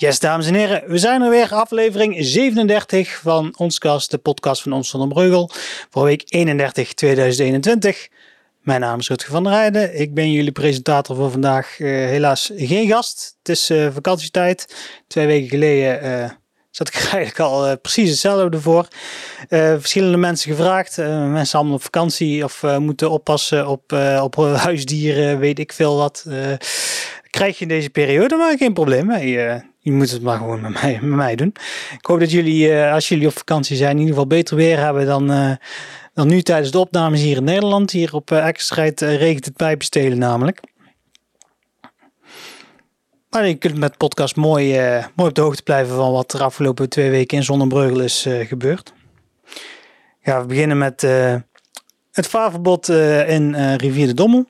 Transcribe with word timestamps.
Yes, 0.00 0.18
dames 0.18 0.46
en 0.46 0.54
heren, 0.54 0.82
we 0.86 0.98
zijn 0.98 1.22
er 1.22 1.30
weer. 1.30 1.54
Aflevering 1.54 2.16
37 2.18 3.20
van 3.22 3.54
ons 3.56 3.78
kast, 3.78 4.10
de 4.10 4.18
podcast 4.18 4.62
van 4.62 4.72
Ons 4.72 4.90
van 4.90 5.08
Breugel, 5.08 5.50
voor 5.90 6.04
week 6.04 6.22
31 6.28 6.94
2021. 6.94 8.08
Mijn 8.60 8.80
naam 8.80 8.98
is 8.98 9.08
Rutger 9.08 9.30
van 9.30 9.44
der 9.44 9.52
Heijden. 9.52 10.00
Ik 10.00 10.14
ben 10.14 10.32
jullie 10.32 10.52
presentator 10.52 11.16
voor 11.16 11.30
vandaag. 11.30 11.78
Uh, 11.78 11.88
helaas 11.88 12.50
geen 12.54 12.88
gast. 12.88 13.36
Het 13.38 13.48
is 13.48 13.70
uh, 13.70 13.88
vakantietijd. 13.92 14.74
Twee 15.06 15.26
weken 15.26 15.48
geleden 15.48 16.04
uh, 16.04 16.30
zat 16.70 16.88
ik 16.88 16.94
eigenlijk 17.12 17.38
al 17.38 17.78
precies 17.78 18.10
hetzelfde 18.10 18.60
voor. 18.60 18.88
verschillende 19.48 20.16
mensen 20.16 20.50
gevraagd. 20.50 20.96
mensen 20.96 21.58
allemaal 21.58 21.76
op 21.76 21.82
vakantie 21.82 22.44
of 22.44 22.62
moeten 22.78 23.10
oppassen 23.10 23.68
op, 23.68 23.92
op 24.20 24.36
huisdieren, 24.36 25.38
weet 25.38 25.58
ik 25.58 25.72
veel 25.72 25.96
wat. 25.96 26.26
krijg 27.30 27.58
je 27.58 27.62
in 27.62 27.68
deze 27.68 27.90
periode 27.90 28.36
maar 28.36 28.56
geen 28.56 28.72
probleem. 28.72 29.10
Hey, 29.10 29.69
je 29.80 29.92
moet 29.92 30.10
het 30.10 30.22
maar 30.22 30.38
gewoon 30.38 30.60
met 30.60 30.72
mij, 30.72 30.98
met 31.02 31.16
mij 31.16 31.36
doen. 31.36 31.54
Ik 31.98 32.06
hoop 32.06 32.20
dat 32.20 32.30
jullie, 32.30 32.68
uh, 32.68 32.92
als 32.92 33.08
jullie 33.08 33.26
op 33.26 33.38
vakantie 33.38 33.76
zijn, 33.76 33.90
in 33.90 33.98
ieder 33.98 34.12
geval 34.12 34.26
beter 34.26 34.56
weer 34.56 34.78
hebben 34.78 35.06
dan, 35.06 35.30
uh, 35.30 35.52
dan 36.14 36.26
nu 36.26 36.42
tijdens 36.42 36.70
de 36.70 36.78
opnames 36.78 37.20
hier 37.20 37.36
in 37.36 37.44
Nederland. 37.44 37.90
Hier 37.90 38.14
op 38.14 38.30
uh, 38.30 38.48
regent 38.98 39.44
het 39.44 39.56
pijpenstelen 39.56 40.18
namelijk. 40.18 40.60
Maar 43.30 43.46
je 43.46 43.54
kunt 43.54 43.76
met 43.76 43.96
podcast 43.96 44.36
mooi, 44.36 44.72
mooi 45.14 45.28
op 45.28 45.34
de 45.34 45.40
hoogte 45.40 45.62
blijven 45.62 45.94
van 45.94 46.12
wat 46.12 46.32
er 46.32 46.42
afgelopen 46.42 46.88
twee 46.88 47.10
weken 47.10 47.36
in 47.36 47.44
Zonnebreugel 47.44 48.00
is 48.00 48.26
gebeurd. 48.28 48.92
Ja, 50.22 50.40
we 50.40 50.46
beginnen 50.46 50.78
met 50.78 51.00
het 52.12 52.26
vaarverbod 52.26 52.88
in 52.88 53.74
Rivier 53.76 54.06
de 54.06 54.14
Dommel. 54.14 54.46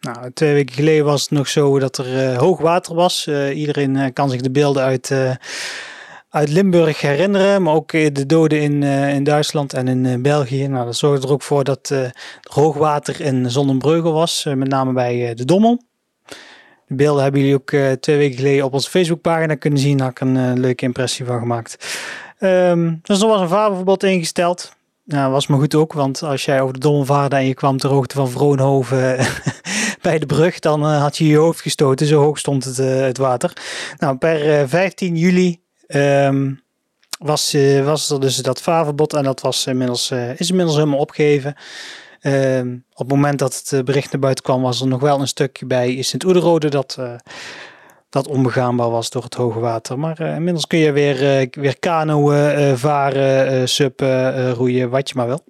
Nou, 0.00 0.32
twee 0.32 0.54
weken 0.54 0.74
geleden 0.74 1.04
was 1.04 1.20
het 1.20 1.30
nog 1.30 1.48
zo 1.48 1.78
dat 1.78 1.98
er 1.98 2.32
uh, 2.32 2.38
hoog 2.38 2.60
water 2.60 2.94
was. 2.94 3.26
Uh, 3.26 3.58
iedereen 3.58 3.94
uh, 3.94 4.06
kan 4.12 4.30
zich 4.30 4.40
de 4.40 4.50
beelden 4.50 4.82
uit, 4.82 5.12
uit 6.30 6.48
Limburg 6.48 7.00
herinneren, 7.00 7.62
maar 7.62 7.74
ook 7.74 7.90
de 7.90 8.26
doden 8.26 8.60
in, 8.60 8.82
in 8.82 9.24
Duitsland 9.24 9.72
en 9.72 9.88
in 9.88 10.22
België. 10.22 10.68
Nou, 10.68 10.84
dat 10.84 10.96
zorgde 10.96 11.26
er 11.26 11.32
ook 11.32 11.42
voor 11.42 11.64
dat 11.64 11.88
er 11.88 12.14
hoog 12.50 12.76
water 12.76 13.20
in 13.20 13.50
Zonnebreugel 13.50 14.12
was, 14.12 14.44
met 14.44 14.68
name 14.68 14.92
bij 14.92 15.34
de 15.34 15.44
Dommel. 15.44 15.82
De 16.86 16.94
beelden 16.94 17.22
hebben 17.22 17.40
jullie 17.40 17.54
ook 17.54 18.00
twee 18.00 18.16
weken 18.16 18.36
geleden 18.36 18.64
op 18.64 18.72
onze 18.72 18.90
Facebookpagina 18.90 19.54
kunnen 19.54 19.78
zien. 19.78 19.96
Daar 19.96 20.06
heb 20.06 20.16
ik 20.16 20.20
een 20.20 20.60
leuke 20.60 20.84
impressie 20.84 21.24
van 21.24 21.38
gemaakt. 21.38 21.76
Um, 22.40 22.98
dus 23.02 23.20
er 23.20 23.28
was 23.28 23.40
een 23.40 23.48
vaarverbod 23.48 24.02
ingesteld. 24.02 24.76
Nou, 25.08 25.32
was 25.32 25.46
maar 25.46 25.58
goed 25.58 25.74
ook, 25.74 25.92
want 25.92 26.22
als 26.22 26.44
jij 26.44 26.60
over 26.60 26.74
de 26.74 26.80
Dommel 26.80 27.04
vaarde 27.04 27.36
en 27.36 27.46
je 27.46 27.54
kwam 27.54 27.78
ter 27.78 27.90
hoogte 27.90 28.14
van 28.14 28.28
Vroonhoven 28.28 29.18
bij 30.00 30.18
de 30.18 30.26
brug, 30.26 30.58
dan 30.58 30.82
uh, 30.82 31.00
had 31.00 31.16
je 31.16 31.26
je 31.26 31.36
hoofd 31.36 31.60
gestoten. 31.60 32.06
Zo 32.06 32.22
hoog 32.22 32.38
stond 32.38 32.64
het, 32.64 32.78
uh, 32.78 33.00
het 33.00 33.18
water. 33.18 33.52
Nou, 33.98 34.16
per 34.16 34.44
uh, 34.44 34.60
eh, 34.60 34.68
15 34.68 35.16
juli 35.16 35.60
um, 35.86 36.62
was, 37.18 37.56
was 37.84 38.10
er 38.10 38.20
dus 38.20 38.36
dat 38.36 38.62
vaarverbod 38.62 39.12
en 39.14 39.24
dat 39.24 39.40
was 39.40 39.66
inmiddels, 39.66 40.10
is 40.36 40.50
inmiddels 40.50 40.76
helemaal 40.76 40.98
opgegeven. 40.98 41.54
Ehm, 42.20 42.76
op 42.92 42.98
het 42.98 43.08
moment 43.08 43.38
dat 43.38 43.62
het 43.64 43.84
bericht 43.84 44.12
naar 44.12 44.20
buiten 44.20 44.44
kwam, 44.44 44.62
was 44.62 44.80
er 44.80 44.86
nog 44.86 45.00
wel 45.00 45.20
een 45.20 45.28
stukje 45.28 45.66
bij 45.66 46.02
Sint 46.02 46.24
Oederode 46.24 46.68
dat, 46.68 46.98
dat 48.08 48.28
onbegaanbaar 48.28 48.90
was 48.90 49.10
door 49.10 49.22
het 49.22 49.34
hoge 49.34 49.58
water. 49.58 49.98
Maar 49.98 50.20
inmiddels 50.20 50.66
kun 50.66 50.78
je 50.78 50.92
weer, 50.92 51.48
weer 51.50 51.78
kanoën, 51.78 52.78
varen, 52.78 53.68
suppen, 53.68 54.52
roeien, 54.52 54.90
wat 54.90 55.08
je 55.08 55.14
maar 55.16 55.26
wil. 55.26 55.44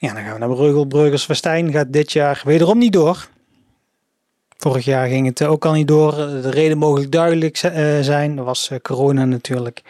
Ja, 0.00 0.14
dan 0.14 0.22
gaan 0.22 0.32
we 0.32 0.38
naar 0.38 0.48
Breugel. 0.48 0.84
Breugels 0.84 1.26
gaat 1.46 1.92
dit 1.92 2.12
jaar 2.12 2.42
wederom 2.44 2.78
niet 2.78 2.92
door. 2.92 3.28
Vorig 4.56 4.84
jaar 4.84 5.08
ging 5.08 5.26
het 5.26 5.42
ook 5.42 5.64
al 5.64 5.72
niet 5.72 5.88
door. 5.88 6.14
De 6.14 6.50
reden 6.50 6.78
mogelijk 6.78 7.12
duidelijk 7.12 7.58
eh, 7.58 8.00
zijn. 8.00 8.36
Dat 8.36 8.44
was 8.44 8.70
eh, 8.70 8.78
corona 8.78 9.24
natuurlijk. 9.24 9.82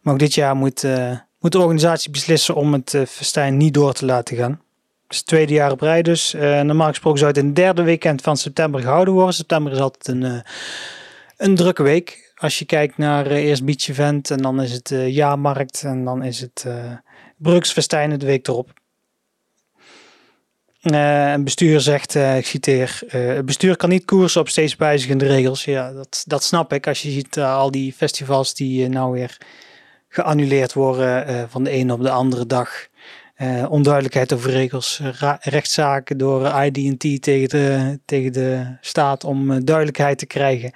Maar 0.00 0.12
ook 0.12 0.20
dit 0.20 0.34
jaar 0.34 0.56
moet, 0.56 0.82
uh, 0.82 1.16
moet 1.40 1.52
de 1.52 1.58
organisatie 1.58 2.10
beslissen 2.10 2.54
om 2.54 2.72
het 2.72 2.92
uh, 2.92 3.02
festijn 3.06 3.56
niet 3.56 3.74
door 3.74 3.92
te 3.92 4.04
laten 4.04 4.36
gaan. 4.36 4.50
Het 4.50 5.12
is 5.12 5.16
het 5.16 5.26
tweede 5.26 5.52
jaar 5.52 5.70
op 5.70 5.80
rij 5.80 6.02
dus. 6.02 6.32
normaal 6.62 6.88
gesproken 6.88 7.18
zou 7.18 7.30
het 7.30 7.40
in 7.40 7.46
het 7.46 7.56
derde 7.56 7.82
weekend 7.82 8.22
van 8.22 8.36
september 8.36 8.80
gehouden 8.80 9.14
worden. 9.14 9.34
September 9.34 9.72
is 9.72 9.78
altijd 9.78 10.08
een, 10.08 10.42
een 11.36 11.54
drukke 11.54 11.82
week. 11.82 12.32
Als 12.36 12.58
je 12.58 12.64
kijkt 12.64 12.98
naar 12.98 13.26
eerst 13.26 13.64
Beach 13.64 13.88
Event 13.88 14.30
en 14.30 14.38
dan 14.38 14.62
is 14.62 14.72
het 14.72 14.94
jaarmarkt 15.06 15.82
en 15.82 16.04
dan 16.04 16.22
is 16.22 16.40
het 16.40 16.64
uh, 17.42 17.60
Festijn 17.60 18.18
de 18.18 18.26
week 18.26 18.48
erop. 18.48 18.75
Uh, 20.92 21.32
een 21.32 21.44
bestuur 21.44 21.80
zegt, 21.80 22.14
uh, 22.14 22.36
ik 22.36 22.46
citeer, 22.46 23.00
uh, 23.06 23.34
het 23.34 23.44
bestuur 23.44 23.76
kan 23.76 23.88
niet 23.88 24.04
koersen 24.04 24.40
op 24.40 24.48
steeds 24.48 24.76
wijzigende 24.76 25.26
regels. 25.26 25.64
Ja, 25.64 25.92
dat, 25.92 26.24
dat 26.26 26.42
snap 26.42 26.72
ik. 26.72 26.86
Als 26.86 27.02
je 27.02 27.10
ziet 27.10 27.38
al 27.38 27.70
die 27.70 27.92
festivals 27.92 28.54
die 28.54 28.88
nou 28.88 29.12
weer 29.12 29.36
geannuleerd 30.08 30.72
worden 30.72 31.48
van 31.50 31.64
de 31.64 31.70
ene 31.70 31.92
op 31.92 32.02
de 32.02 32.10
andere 32.10 32.46
dag. 32.46 32.86
onduidelijkheid 33.68 34.32
over 34.32 34.50
regels, 34.50 35.00
rechtszaken 35.40 36.18
door 36.18 36.64
ID&T 36.64 37.22
tegen 37.22 37.48
de, 37.48 37.98
tegen 38.04 38.32
de 38.32 38.76
staat 38.80 39.24
om 39.24 39.64
duidelijkheid 39.64 40.18
te 40.18 40.26
krijgen. 40.26 40.72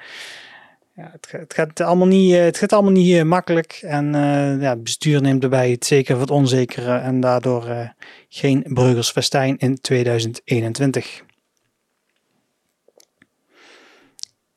Ja, 1.00 1.11
het, 1.12 1.31
het, 1.31 1.55
gaat 1.55 1.81
allemaal 1.81 2.06
niet, 2.06 2.34
het 2.34 2.59
gaat 2.59 2.72
allemaal 2.72 2.93
niet 2.93 3.25
makkelijk. 3.25 3.81
En 3.83 4.12
ja, 4.61 4.71
het 4.71 4.83
bestuur 4.83 5.22
neemt 5.22 5.43
erbij 5.43 5.71
het 5.71 5.87
zeker 5.87 6.21
het 6.21 6.31
onzekere. 6.31 6.99
En 6.99 7.21
daardoor 7.21 7.93
geen 8.28 8.66
Bruggersfestijn 8.69 9.59
in 9.59 9.81
2021. 9.81 11.22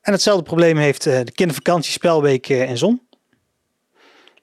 En 0.03 0.11
hetzelfde 0.11 0.43
probleem 0.43 0.77
heeft 0.77 1.05
eh, 1.05 1.19
de 1.23 1.31
kindervakantiespelweek 1.31 2.49
eh, 2.49 2.69
in 2.69 2.77
Zon. 2.77 3.01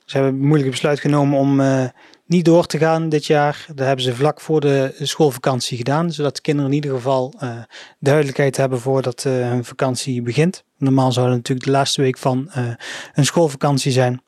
Ze 0.04 0.16
hebben 0.16 0.32
een 0.32 0.46
moeilijke 0.46 0.70
besluit 0.70 1.00
genomen 1.00 1.38
om 1.38 1.60
uh, 1.60 1.84
niet 2.30 2.44
door 2.44 2.66
te 2.66 2.78
gaan 2.78 3.08
dit 3.08 3.26
jaar. 3.26 3.66
Dat 3.74 3.86
hebben 3.86 4.04
ze 4.04 4.14
vlak 4.14 4.40
voor 4.40 4.60
de 4.60 4.94
schoolvakantie 4.98 5.76
gedaan, 5.76 6.12
zodat 6.12 6.36
de 6.36 6.42
kinderen 6.42 6.70
in 6.70 6.76
ieder 6.76 6.90
geval 6.90 7.34
uh, 7.42 7.58
duidelijkheid 7.98 8.56
hebben 8.56 8.80
voordat 8.80 9.24
uh, 9.24 9.32
hun 9.32 9.64
vakantie 9.64 10.22
begint. 10.22 10.64
Normaal 10.78 11.12
zou 11.12 11.26
het 11.26 11.36
natuurlijk 11.36 11.66
de 11.66 11.72
laatste 11.72 12.02
week 12.02 12.18
van 12.18 12.48
hun 13.12 13.24
schoolvakantie 13.24 13.92
zijn 13.92 14.22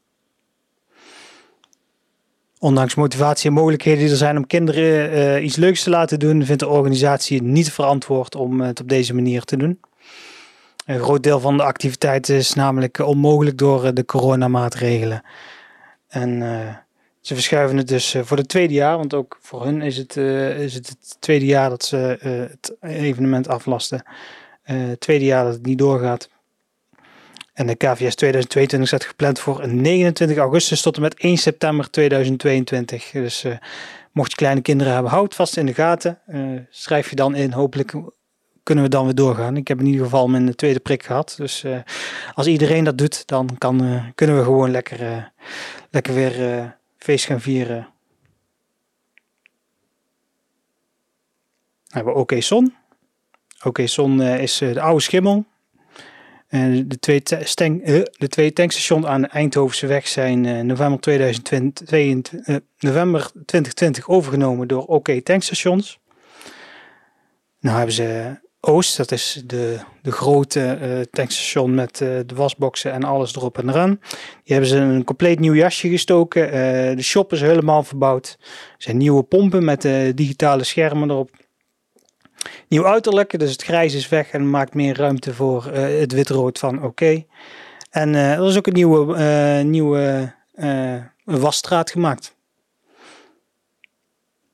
ondanks 2.58 2.94
motivatie 2.94 3.48
en 3.48 3.56
mogelijkheden 3.56 4.00
die 4.00 4.10
er 4.10 4.16
zijn 4.16 4.36
om 4.36 4.46
kinderen 4.46 5.44
iets 5.44 5.56
leuks 5.56 5.82
te 5.82 5.90
laten 5.90 6.18
doen, 6.18 6.44
vindt 6.44 6.60
de 6.60 6.68
organisatie 6.68 7.36
het 7.36 7.46
niet 7.46 7.72
verantwoord 7.72 8.34
om 8.34 8.60
het 8.60 8.80
op 8.80 8.88
deze 8.88 9.14
manier 9.14 9.42
te 9.42 9.56
doen. 9.56 9.80
Een 10.86 11.00
groot 11.00 11.22
deel 11.22 11.40
van 11.40 11.56
de 11.56 11.62
activiteiten 11.62 12.36
is 12.36 12.54
namelijk 12.54 12.98
onmogelijk 12.98 13.58
door 13.58 13.84
eh, 13.84 13.92
de 13.92 14.04
coronamaatregelen. 14.04 15.22
En 16.08 16.42
ze 17.22 17.34
verschuiven 17.34 17.76
het 17.76 17.88
dus 17.88 18.16
voor 18.22 18.36
het 18.36 18.48
tweede 18.48 18.74
jaar, 18.74 18.96
want 18.96 19.14
ook 19.14 19.38
voor 19.40 19.64
hun 19.64 19.82
is 19.82 19.96
het, 19.96 20.16
is 20.16 20.74
het, 20.74 20.88
het 20.88 21.16
tweede 21.18 21.46
jaar 21.46 21.68
dat 21.68 21.84
ze 21.84 21.96
het 22.50 22.76
evenement 22.80 23.48
aflasten. 23.48 24.02
het 24.62 25.00
tweede 25.00 25.24
jaar 25.24 25.44
dat 25.44 25.52
het 25.52 25.66
niet 25.66 25.78
doorgaat. 25.78 26.28
En 27.52 27.66
de 27.66 27.74
KVS 27.74 28.14
2022 28.14 28.88
staat 28.88 29.04
gepland 29.04 29.38
voor 29.38 29.68
29 29.68 30.36
augustus 30.36 30.82
tot 30.82 30.96
en 30.96 31.02
met 31.02 31.14
1 31.14 31.36
september 31.36 31.90
2022. 31.90 33.10
Dus 33.10 33.44
mocht 34.12 34.30
je 34.30 34.36
kleine 34.36 34.60
kinderen 34.60 34.92
hebben, 34.92 35.12
houd 35.12 35.34
vast 35.34 35.56
in 35.56 35.66
de 35.66 35.74
gaten. 35.74 36.18
Schrijf 36.70 37.10
je 37.10 37.16
dan 37.16 37.34
in. 37.34 37.52
Hopelijk 37.52 37.94
kunnen 38.62 38.84
we 38.84 38.90
dan 38.90 39.04
weer 39.04 39.14
doorgaan. 39.14 39.56
Ik 39.56 39.68
heb 39.68 39.78
in 39.78 39.86
ieder 39.86 40.04
geval 40.04 40.28
mijn 40.28 40.54
tweede 40.54 40.80
prik 40.80 41.02
gehad. 41.02 41.34
Dus 41.36 41.64
als 42.34 42.46
iedereen 42.46 42.84
dat 42.84 42.98
doet, 42.98 43.26
dan 43.26 43.48
kan, 43.58 44.02
kunnen 44.14 44.36
we 44.36 44.42
gewoon 44.42 44.70
lekker, 44.70 45.32
lekker 45.90 46.14
weer 46.14 46.80
feest 47.02 47.24
gaan 47.24 47.40
vieren. 47.40 47.88
Dan 51.84 52.04
hebben 52.04 52.12
we 52.12 52.18
OK 52.18 52.32
Son. 52.38 52.74
OK 53.64 53.80
Son 53.84 54.22
is 54.22 54.58
de 54.58 54.80
oude 54.80 55.02
schimmel. 55.02 55.44
De 56.48 56.98
twee, 57.00 57.22
stank, 57.24 57.86
uh, 57.86 58.02
de 58.12 58.28
twee 58.28 58.52
tankstations 58.52 59.06
aan 59.06 59.22
de 59.22 59.28
Eindhovense 59.28 59.86
weg 59.86 60.08
zijn 60.08 60.66
november, 60.66 61.00
2020, 61.00 62.46
uh, 62.46 62.56
november 62.78 63.30
2020 63.30 64.08
overgenomen 64.08 64.68
door 64.68 64.84
OK 64.84 65.08
Tankstations. 65.08 66.00
Nou 67.60 67.76
hebben 67.76 67.94
ze 67.94 68.40
Oost, 68.64 68.96
dat 68.96 69.12
is 69.12 69.42
de, 69.46 69.78
de 70.02 70.12
grote 70.12 70.78
uh, 70.82 71.00
tankstation 71.10 71.74
met 71.74 71.96
de 71.96 72.34
wasboxen 72.34 72.92
en 72.92 73.04
alles 73.04 73.36
erop 73.36 73.58
en 73.58 73.68
eraan. 73.68 74.00
Die 74.44 74.52
hebben 74.52 74.68
ze 74.68 74.76
een 74.76 75.04
compleet 75.04 75.38
nieuw 75.38 75.54
jasje 75.54 75.88
gestoken. 75.88 76.50
de 76.96 77.02
shop 77.02 77.32
is 77.32 77.40
helemaal 77.40 77.82
verbouwd. 77.82 78.36
Er 78.40 78.46
zijn 78.82 78.96
nieuwe 78.96 79.22
pompen 79.22 79.64
met 79.64 79.82
digitale 80.14 80.64
schermen 80.64 81.10
erop. 81.10 81.30
Nieuw 82.68 82.86
uiterlijk, 82.86 83.38
dus 83.38 83.52
het 83.52 83.62
grijs 83.62 83.94
is 83.94 84.08
weg 84.08 84.30
en 84.30 84.50
maakt 84.50 84.74
meer 84.74 84.96
ruimte 84.96 85.34
voor 85.34 85.64
het 85.72 86.12
witrood 86.12 86.58
van 86.58 86.82
oké. 86.82 87.24
En 87.90 88.14
er 88.14 88.46
is 88.46 88.56
ook 88.56 88.66
een 88.66 88.72
nieuwe, 88.72 89.62
nieuwe 89.62 90.34
wasstraat 91.24 91.90
gemaakt. 91.90 92.36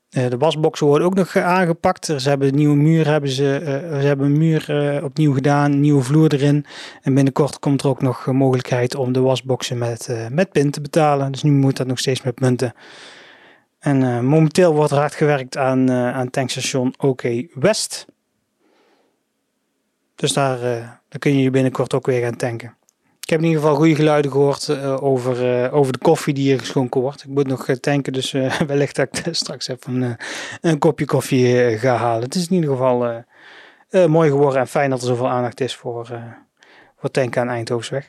De 0.08 0.36
wasboxen 0.38 0.86
worden 0.86 1.06
ook 1.06 1.14
nog 1.14 1.36
aangepakt. 1.36 2.04
Ze 2.04 2.28
hebben 2.28 2.48
een 2.48 2.54
nieuwe 2.54 2.76
muur, 2.76 3.06
hebben 3.06 3.30
ze, 3.30 3.60
ze 4.00 4.06
hebben 4.06 4.26
een 4.26 4.38
muur 4.38 5.00
opnieuw 5.04 5.34
gedaan, 5.34 5.80
nieuwe 5.80 6.02
vloer 6.02 6.32
erin. 6.32 6.64
En 7.02 7.14
binnenkort 7.14 7.58
komt 7.58 7.82
er 7.82 7.88
ook 7.88 8.02
nog 8.02 8.26
mogelijkheid 8.26 8.94
om 8.94 9.12
de 9.12 9.20
wasboxen 9.20 9.78
met, 9.78 10.28
met 10.30 10.50
pin 10.50 10.70
te 10.70 10.80
betalen. 10.80 11.32
Dus 11.32 11.42
nu 11.42 11.50
moet 11.50 11.76
dat 11.76 11.86
nog 11.86 11.98
steeds 11.98 12.22
met 12.22 12.40
munten. 12.40 12.72
En 13.78 14.24
momenteel 14.24 14.74
wordt 14.74 14.90
er 14.92 14.98
hard 14.98 15.14
gewerkt 15.14 15.56
aan, 15.56 15.90
aan 15.90 16.30
tankstation 16.30 16.94
OK 16.98 17.22
West. 17.54 18.06
Dus 20.14 20.32
daar, 20.32 20.60
daar 21.08 21.18
kun 21.18 21.36
je 21.36 21.42
je 21.42 21.50
binnenkort 21.50 21.94
ook 21.94 22.06
weer 22.06 22.22
gaan 22.22 22.36
tanken. 22.36 22.77
Ik 23.28 23.34
heb 23.34 23.42
in 23.42 23.48
ieder 23.48 23.62
geval 23.62 23.76
goede 23.78 23.94
geluiden 23.94 24.30
gehoord 24.30 24.68
uh, 24.68 25.02
over, 25.02 25.64
uh, 25.64 25.74
over 25.74 25.92
de 25.92 25.98
koffie 25.98 26.34
die 26.34 26.44
hier 26.44 26.58
geschonken 26.58 27.00
wordt. 27.00 27.22
Ik 27.22 27.28
moet 27.28 27.46
nog 27.46 27.68
uh, 27.68 27.76
tanken, 27.76 28.12
dus 28.12 28.30
wellicht 28.66 28.96
dat 28.96 29.18
ik 29.26 29.34
straks 29.34 29.68
even 29.68 30.18
een, 30.60 30.78
kopje 30.78 31.04
koffie 31.04 31.78
ga 31.78 31.96
halen. 31.96 32.22
Het 32.22 32.34
is 32.34 32.48
in 32.48 32.54
ieder 32.54 32.70
geval 32.70 33.24
mooi 34.08 34.30
geworden 34.30 34.60
en 34.60 34.68
fijn 34.68 34.90
dat 34.90 35.00
er 35.00 35.06
zoveel 35.06 35.28
aandacht 35.28 35.60
is 35.60 35.74
voor, 35.74 36.20
voor 36.96 37.10
tanken 37.10 37.40
aan 37.40 37.48
Eindhovenweg. 37.48 38.08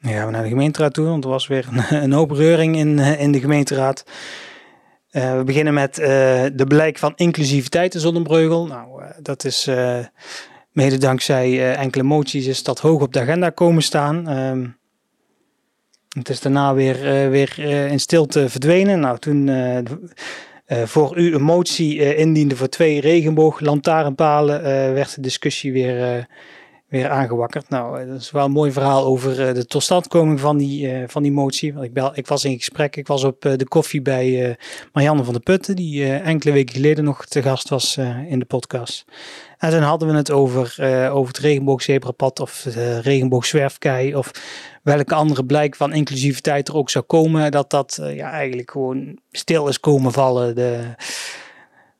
Dan 0.00 0.12
gaan 0.12 0.26
we 0.26 0.32
naar 0.32 0.42
de 0.42 0.48
gemeenteraad 0.48 0.94
toe, 0.94 1.06
want 1.06 1.24
er 1.24 1.30
was 1.30 1.46
weer 1.46 1.68
een, 1.70 2.02
een 2.04 2.12
hoop 2.12 2.30
reuring 2.30 2.76
in, 2.76 2.98
in 2.98 3.32
de 3.32 3.40
gemeenteraad. 3.40 4.04
we 5.10 5.42
beginnen 5.44 5.74
met 5.74 5.94
de 5.94 6.64
blijk 6.68 6.98
van 6.98 7.12
inclusiviteit 7.16 7.94
in 7.94 8.00
Zonnebreugel. 8.00 8.66
Nou, 8.66 9.02
dat 9.22 9.44
is 9.44 9.68
Mede 10.78 10.98
dankzij 10.98 11.50
uh, 11.50 11.80
enkele 11.80 12.02
moties 12.02 12.46
is 12.46 12.62
dat 12.62 12.78
hoog 12.78 13.02
op 13.02 13.12
de 13.12 13.20
agenda 13.20 13.50
komen 13.50 13.82
staan. 13.82 14.38
Um, 14.38 14.76
het 16.08 16.28
is 16.28 16.40
daarna 16.40 16.74
weer, 16.74 16.96
uh, 16.96 17.30
weer 17.30 17.56
uh, 17.58 17.90
in 17.90 18.00
stilte 18.00 18.48
verdwenen. 18.48 19.00
Nou, 19.00 19.18
toen 19.18 19.50
voor 20.66 21.18
u 21.18 21.34
een 21.34 21.42
motie 21.42 22.16
indiende 22.16 22.56
voor 22.56 22.68
twee 22.68 23.00
regenbooglantaarnpalen, 23.00 24.62
werd 24.94 25.14
de 25.14 25.20
discussie 25.20 25.72
weer, 25.72 26.26
weer 26.88 27.08
aangewakkerd. 27.08 27.68
Nou, 27.68 28.06
dat 28.06 28.20
is 28.20 28.30
wel 28.30 28.44
een 28.44 28.50
mooi 28.50 28.72
verhaal 28.72 29.04
over 29.04 29.54
de 29.54 29.66
totstandkoming 29.66 30.40
van 30.40 30.56
die, 30.56 31.04
van 31.06 31.22
die 31.22 31.32
motie. 31.32 31.74
Want 31.74 31.86
ik, 31.86 31.92
bel, 31.92 32.10
ik 32.14 32.26
was 32.26 32.44
in 32.44 32.56
gesprek, 32.56 32.96
ik 32.96 33.06
was 33.06 33.24
op 33.24 33.40
de 33.40 33.66
koffie 33.68 34.02
bij 34.02 34.56
Marianne 34.92 35.24
van 35.24 35.32
der 35.32 35.42
Putten, 35.42 35.76
die 35.76 36.12
enkele 36.12 36.52
weken 36.52 36.74
geleden 36.74 37.04
nog 37.04 37.26
te 37.26 37.42
gast 37.42 37.68
was 37.68 37.96
in 38.28 38.38
de 38.38 38.44
podcast. 38.44 39.04
En 39.58 39.70
toen 39.70 39.82
hadden 39.82 40.08
we 40.08 40.14
het 40.14 40.30
over, 40.30 40.76
over 41.12 41.28
het 41.28 41.38
regenboogzebrapad 41.38 42.40
of 42.40 42.60
de 42.62 43.00
regenboogzwerfkei 43.00 44.14
of 44.14 44.30
welke 44.82 45.14
andere 45.14 45.44
blijk 45.44 45.76
van 45.76 45.92
inclusiviteit 45.92 46.68
er 46.68 46.76
ook 46.76 46.90
zou 46.90 47.04
komen. 47.04 47.50
Dat 47.50 47.70
dat 47.70 47.98
ja, 48.02 48.30
eigenlijk 48.30 48.70
gewoon 48.70 49.18
stil 49.30 49.68
is 49.68 49.80
komen 49.80 50.12
vallen 50.12 50.54
de 50.54 50.94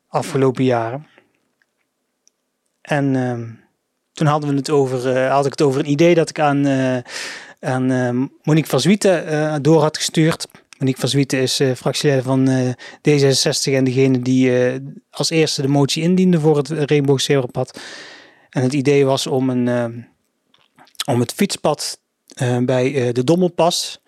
afgelopen 0.07 0.63
jaren. 0.63 1.07
En 2.81 3.13
uh, 3.13 3.68
toen 4.19 4.27
hadden 4.27 4.49
we 4.49 4.55
het 4.55 4.69
over, 4.69 5.15
uh, 5.15 5.31
had 5.31 5.45
ik 5.45 5.51
het 5.51 5.61
over 5.61 5.79
een 5.79 5.89
idee 5.89 6.15
dat 6.15 6.29
ik 6.29 6.39
aan, 6.39 6.67
aan 7.59 7.87
Monique 8.43 8.69
van 8.69 8.79
Zwieten 8.79 9.61
door 9.61 9.81
had 9.81 9.97
gestuurd. 9.97 10.47
Monique 10.77 10.99
van 10.99 11.09
Zwieten 11.09 11.39
is 11.39 11.61
fractieleider 11.75 12.27
van 12.27 12.49
uh, 12.49 12.69
D66 13.09 13.73
en 13.73 13.83
degene 13.83 14.19
die 14.19 14.51
als 15.11 15.29
eerste 15.29 15.61
de 15.61 15.67
motie 15.67 16.03
indiende 16.03 16.39
voor 16.39 16.57
het 16.57 16.69
regenboogzebrapad. 16.69 17.79
En 18.49 18.63
het 18.63 18.73
idee 18.73 19.05
was 19.05 19.27
om, 19.27 19.49
een, 19.49 20.05
om 21.05 21.19
het 21.19 21.33
fietspad 21.33 21.99
bij 22.61 23.11
de 23.11 23.23
Dommelpas, 23.23 24.01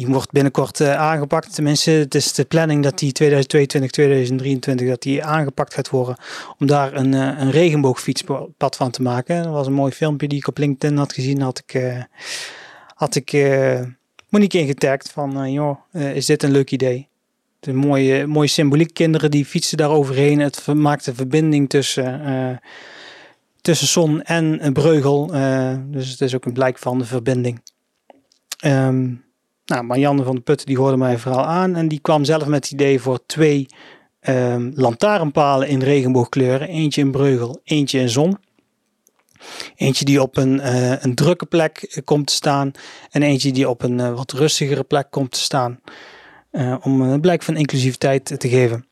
die 0.00 0.08
wordt 0.08 0.30
binnenkort 0.30 0.80
aangepakt. 0.80 1.54
Tenminste, 1.54 1.90
het 1.90 2.14
is 2.14 2.32
de 2.32 2.44
planning 2.44 2.82
dat 2.82 2.98
die 2.98 3.12
2022, 3.12 3.90
2023 3.90 4.88
dat 4.88 5.02
die 5.02 5.24
aangepakt 5.24 5.74
gaat 5.74 5.90
worden. 5.90 6.16
Om 6.58 6.66
daar 6.66 6.94
een, 6.94 7.12
een 7.12 7.50
regenboogfietspad 7.50 8.76
van 8.76 8.90
te 8.90 9.02
maken. 9.02 9.42
Dat 9.42 9.52
was 9.52 9.66
een 9.66 9.72
mooi 9.72 9.92
filmpje 9.92 10.28
die 10.28 10.38
ik 10.38 10.48
op 10.48 10.58
LinkedIn 10.58 10.96
had 10.96 11.12
gezien. 11.12 11.40
Had 11.40 11.62
ik, 11.66 12.06
had 12.94 13.14
ik 13.14 13.32
Monique 14.28 14.58
ingetagd 14.58 15.10
van, 15.10 15.44
uh, 15.44 15.52
joh, 15.52 15.76
uh, 15.92 16.16
is 16.16 16.26
dit 16.26 16.42
een 16.42 16.50
leuk 16.50 16.70
idee? 16.70 17.08
Een 17.60 17.76
mooie, 17.76 18.26
mooie 18.26 18.48
symboliek. 18.48 18.94
Kinderen 18.94 19.30
die 19.30 19.44
fietsen 19.44 19.76
daar 19.76 19.90
overheen. 19.90 20.38
Het 20.38 20.66
maakt 20.66 21.06
een 21.06 21.14
verbinding 21.14 21.68
tussen, 21.68 22.20
uh, 22.28 22.56
tussen 23.60 23.86
Zon 23.86 24.22
en 24.22 24.72
Breugel. 24.72 25.26
dus 25.90 26.10
het 26.10 26.20
is 26.20 26.34
ook 26.34 26.44
een 26.44 26.52
blijk 26.52 26.78
van 26.78 26.98
de 26.98 27.04
verbinding. 27.04 27.62
Um, 28.64 29.28
nou, 29.70 29.84
Marianne 29.84 30.22
van 30.22 30.34
de 30.34 30.40
Putten 30.40 30.66
die 30.66 30.78
hoorde 30.78 30.96
mij 30.96 31.18
vooral 31.18 31.44
aan. 31.44 31.76
En 31.76 31.88
die 31.88 32.00
kwam 32.00 32.24
zelf 32.24 32.46
met 32.46 32.64
het 32.64 32.72
idee 32.72 33.00
voor 33.00 33.26
twee 33.26 33.66
um, 34.20 34.72
lantaarnpalen 34.74 35.68
in 35.68 35.82
regenboogkleuren. 35.82 36.68
Eentje 36.68 37.00
in 37.00 37.10
Breugel, 37.10 37.60
eentje 37.64 37.98
in 37.98 38.08
Zon. 38.08 38.38
Eentje 39.76 40.04
die 40.04 40.22
op 40.22 40.36
een, 40.36 40.56
uh, 40.56 41.02
een 41.02 41.14
drukke 41.14 41.46
plek 41.46 41.78
eh, 41.78 42.04
komt 42.04 42.26
te 42.26 42.32
staan. 42.32 42.72
En 43.10 43.22
eentje 43.22 43.52
die 43.52 43.68
op 43.68 43.82
een 43.82 43.98
uh, 43.98 44.14
wat 44.14 44.32
rustigere 44.32 44.82
plek 44.84 45.10
komt 45.10 45.30
te 45.30 45.40
staan. 45.40 45.80
Om 46.82 47.00
een 47.00 47.20
blijk 47.20 47.42
van 47.42 47.56
inclusiviteit 47.56 48.40
te 48.40 48.48
geven. 48.48 48.89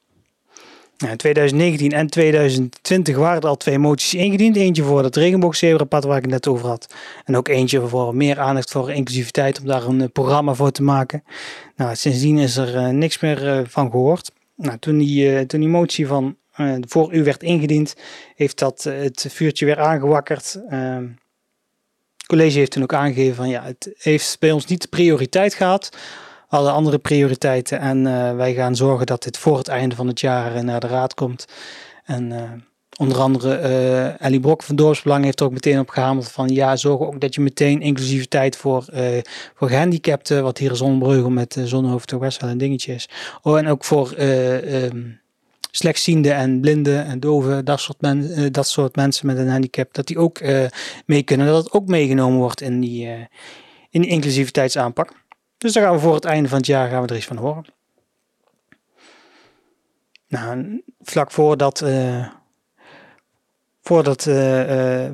In 1.07 1.17
2019 1.17 1.93
en 1.93 2.07
2020 2.07 3.17
waren 3.17 3.43
er 3.43 3.49
al 3.49 3.57
twee 3.57 3.79
moties 3.79 4.15
ingediend. 4.15 4.57
Eentje 4.57 4.83
voor 4.83 5.03
het 5.03 5.17
regenboogzebrapad 5.17 6.05
waar 6.05 6.17
ik 6.17 6.23
het 6.23 6.31
net 6.31 6.49
over 6.49 6.67
had. 6.67 6.95
En 7.25 7.37
ook 7.37 7.49
eentje 7.49 7.89
voor 7.89 8.17
meer 8.17 8.39
aandacht 8.39 8.71
voor 8.71 8.91
inclusiviteit. 8.91 9.61
Om 9.61 9.67
daar 9.67 9.87
een 9.87 10.13
programma 10.13 10.55
voor 10.55 10.71
te 10.71 10.83
maken. 10.83 11.25
Nou, 11.77 11.97
sindsdien 11.97 12.39
is 12.39 12.57
er 12.57 12.95
niks 12.95 13.19
meer 13.19 13.67
van 13.69 13.91
gehoord. 13.91 14.33
Nou, 14.57 14.79
toen, 14.79 14.99
die, 14.99 15.47
toen 15.47 15.61
die 15.61 15.69
motie 15.69 16.07
van 16.07 16.37
voor 16.81 17.13
u 17.13 17.25
werd 17.25 17.43
ingediend, 17.43 17.95
heeft 18.35 18.59
dat 18.59 18.83
het 18.83 19.27
vuurtje 19.29 19.65
weer 19.65 19.81
aangewakkerd. 19.81 20.61
Uh, 20.71 20.97
het 22.17 22.27
college 22.27 22.59
heeft 22.59 22.71
toen 22.71 22.83
ook 22.83 22.95
aangegeven 22.95 23.35
van 23.35 23.49
ja, 23.49 23.65
het 23.65 23.91
heeft 23.99 24.37
bij 24.39 24.53
ons 24.53 24.67
niet 24.67 24.83
de 24.83 24.89
prioriteit 24.89 25.55
gehad. 25.55 25.97
Alle 26.49 26.71
andere 26.71 26.99
prioriteiten. 26.99 27.81
En 27.81 28.07
uh, 28.07 28.37
wij 28.37 28.55
gaan 28.55 28.77
zorgen 28.77 29.07
dat 29.07 29.23
dit 29.23 29.39
voor 29.39 29.59
het 29.59 29.69
einde 29.69 29.95
van 29.95 30.07
het 30.07 30.21
jaar 30.21 30.65
naar 30.65 30.81
de 30.81 30.87
raad 30.87 31.15
komt. 31.15 31.45
En 32.05 32.33
onder 32.97 33.19
andere 33.19 33.57
Ellie 34.19 34.41
Brok 34.41 34.63
van 34.63 34.77
Dorpsbelang 34.77 35.25
heeft 35.25 35.41
er 35.41 35.47
ook 35.47 35.53
meteen 35.53 35.79
op 35.79 35.89
gehamerd 35.89 36.31
van 36.31 36.49
ja, 36.49 36.77
zorg 36.77 37.01
ook 37.01 37.21
dat 37.21 37.35
je 37.35 37.41
meteen 37.41 37.81
inclusiviteit 37.81 38.57
voor, 38.57 38.85
voor 39.55 39.69
gehandicapten, 39.69 40.43
wat 40.43 40.59
hier 40.59 40.77
Zonnebreugel 40.77 41.31
met 41.31 41.57
uh, 41.57 41.65
Zonnehoofd 41.65 42.09
toch 42.09 42.21
best 42.21 42.41
wel 42.41 42.51
een 42.51 42.59
dingetje 42.59 42.95
is. 42.95 43.09
Oh, 43.43 43.59
en 43.59 43.69
ook 43.69 43.85
voor 43.85 44.15
um, 44.19 45.21
slechtziende 45.71 46.31
en 46.31 46.61
blinden 46.61 47.05
en 47.05 47.21
doven, 47.21 47.65
dat 47.65 47.81
soort, 47.81 48.01
men, 48.01 48.31
uh, 48.31 48.47
dat 48.51 48.69
soort 48.69 48.97
mensen 48.97 49.27
met 49.27 49.39
een 49.39 49.49
handicap, 49.49 49.95
dat 49.95 50.07
die 50.07 50.19
ook 50.19 50.41
uh, 50.41 50.67
mee 51.07 51.23
kunnen. 51.23 51.47
Dat 51.47 51.65
het 51.65 51.73
ook 51.73 51.87
meegenomen 51.87 52.39
wordt 52.39 52.61
in 52.61 52.81
die, 52.81 53.07
uh, 53.07 53.13
in 53.91 54.01
die 54.01 54.11
inclusiviteitsaanpak. 54.11 55.13
Dus 55.59 55.73
daar 55.73 55.85
gaan 55.85 55.95
we 55.95 56.01
voor 56.01 56.15
het 56.15 56.25
einde 56.25 56.49
van 56.49 56.59
het 56.59 56.67
jaar 56.67 56.89
gaan 56.89 57.03
we 57.03 57.09
er 57.09 57.17
iets 57.17 57.27
van 57.27 57.37
horen. 57.37 57.65
Nou, 60.29 60.83
vlak 61.01 61.31
voordat, 61.31 61.79
voordat, 63.83 64.23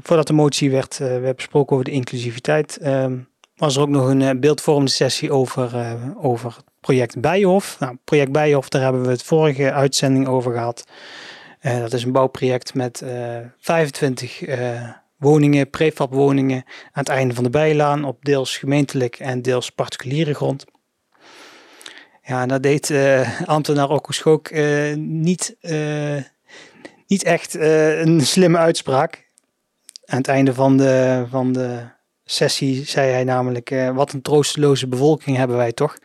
voordat 0.03 0.27
de 0.27 0.33
motie 0.33 0.71
werd, 0.71 0.99
werd 0.99 1.37
besproken 1.37 1.73
over 1.73 1.85
de 1.85 1.91
inclusiviteit, 1.91 2.77
ehm, 2.77 3.19
was 3.57 3.77
er 3.77 3.83
ook 3.83 3.89
nog 3.89 4.09
een 4.09 4.41
beeldvormende 4.41 4.91
sessie 4.91 5.33
over, 5.33 5.97
over 6.17 6.57
project 6.81 7.21
Bijenhof. 7.21 7.77
Nou, 7.81 7.97
project 8.05 8.33
Bijenhof, 8.33 8.69
daar 8.69 8.83
hebben 8.83 9.03
we 9.03 9.09
het 9.09 9.23
vorige 9.23 9.73
uitzending 9.73 10.27
over 10.27 10.53
gehad. 10.53 10.85
Dat 11.61 11.93
is 11.93 12.05
een 12.05 12.13
bouwproject 12.13 12.75
met 12.75 13.01
uh, 13.01 13.37
25 13.59 14.47
uh, 14.47 14.91
woningen, 15.25 15.71
prefabwoningen 15.71 16.65
aan 16.67 16.91
het 16.93 17.09
einde 17.09 17.35
van 17.35 17.45
de 17.45 17.51
Bijlaan 17.51 18.05
op 18.05 18.25
deels 18.25 18.57
gemeentelijk 18.57 19.19
en 19.19 19.43
deels 19.43 19.71
particuliere 19.71 20.35
grond. 20.35 20.65
Ja, 22.23 22.47
dat 22.47 22.63
deed 22.63 22.91
uh, 22.91 23.41
ambtenaar 23.45 23.91
Okko 23.91 24.13
Schook 24.13 24.51
niet, 24.97 25.57
niet 27.07 27.25
echt 27.25 27.55
een 27.55 28.21
slimme 28.35 28.59
uitspraak. 28.59 29.29
Aan 30.05 30.19
het 30.19 30.29
einde 30.29 30.55
van 30.55 30.77
de, 30.77 31.25
van 31.31 31.53
de 31.53 31.83
sessie 32.25 32.85
zei 32.87 33.11
hij 33.11 33.25
namelijk: 33.25 33.75
Wat 33.95 34.13
een 34.13 34.23
troosteloze 34.23 34.89
bevolking 34.89 35.37
hebben 35.37 35.57
wij 35.57 35.73
toch. 35.73 35.99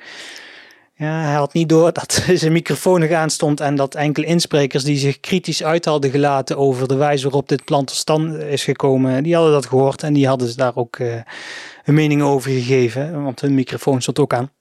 Ja, 0.99 1.21
hij 1.21 1.33
had 1.33 1.53
niet 1.53 1.69
door 1.69 1.93
dat 1.93 2.23
zijn 2.33 2.51
microfoon 2.51 2.99
nog 2.99 3.11
aanstond 3.11 3.59
en 3.59 3.75
dat 3.75 3.95
enkele 3.95 4.25
insprekers 4.25 4.83
die 4.83 4.97
zich 4.97 5.19
kritisch 5.19 5.63
uit 5.63 5.85
hadden 5.85 6.11
gelaten 6.11 6.57
over 6.57 6.87
de 6.87 6.95
wijze 6.95 7.23
waarop 7.23 7.47
dit 7.47 7.63
plan 7.63 7.85
tot 7.85 7.95
stand 7.95 8.33
is 8.35 8.63
gekomen, 8.63 9.23
die 9.23 9.35
hadden 9.35 9.53
dat 9.53 9.65
gehoord 9.65 10.03
en 10.03 10.13
die 10.13 10.27
hadden 10.27 10.57
daar 10.57 10.75
ook 10.75 10.97
uh, 10.97 11.13
hun 11.83 11.95
mening 11.95 12.21
over 12.21 12.51
gegeven, 12.51 13.23
want 13.23 13.41
hun 13.41 13.53
microfoon 13.53 14.01
stond 14.01 14.19
ook 14.19 14.33
aan. 14.33 14.51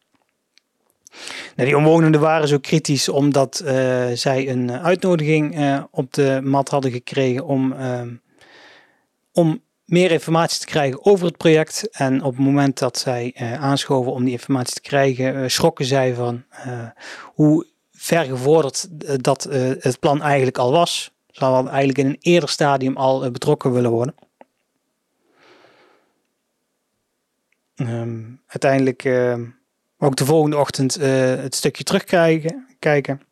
Nou, 1.57 1.69
die 1.69 1.77
omwonenden 1.77 2.21
waren 2.21 2.49
zo 2.49 2.59
kritisch 2.59 3.09
omdat 3.09 3.63
uh, 3.65 3.71
zij 4.15 4.49
een 4.49 4.73
uitnodiging 4.73 5.59
uh, 5.59 5.83
op 5.91 6.13
de 6.13 6.41
mat 6.43 6.69
hadden 6.69 6.91
gekregen 6.91 7.45
om, 7.45 7.75
om 9.33 9.63
meer 9.89 10.11
informatie 10.11 10.61
te 10.61 10.67
krijgen 10.67 11.05
over 11.05 11.27
het 11.27 11.37
project. 11.37 11.89
En 11.91 12.23
op 12.23 12.37
het 12.37 12.45
moment 12.45 12.79
dat 12.79 12.99
zij 12.99 13.35
aanschoven 13.61 14.13
om 14.13 14.25
die 14.25 14.33
informatie 14.33 14.75
te 14.75 14.81
krijgen, 14.81 15.51
schrokken 15.51 15.85
zij 15.85 16.15
van 16.15 16.45
hoe 17.23 17.67
ver 17.93 18.25
gevorderd 18.25 18.89
dat 19.25 19.43
het 19.81 20.01
plan 20.01 20.23
eigenlijk 20.23 20.59
al 20.59 20.73
was. 20.73 21.13
Ze 21.31 21.45
hadden 21.45 21.69
eigenlijk 21.69 21.99
in 21.99 22.07
een 22.07 22.19
eerder 22.21 22.49
stadium 22.49 22.97
al 22.97 23.31
betrokken 23.31 23.73
willen 23.73 23.91
worden. 23.91 24.15
Um, 27.77 28.41
uiteindelijk 28.47 29.09
ook 29.99 30.17
de 30.17 30.25
volgende 30.25 30.57
ochtend 30.57 30.95
het 30.95 31.55
stukje 31.55 31.85
terugkrijgen, 31.85 32.67
kijken. 32.79 33.23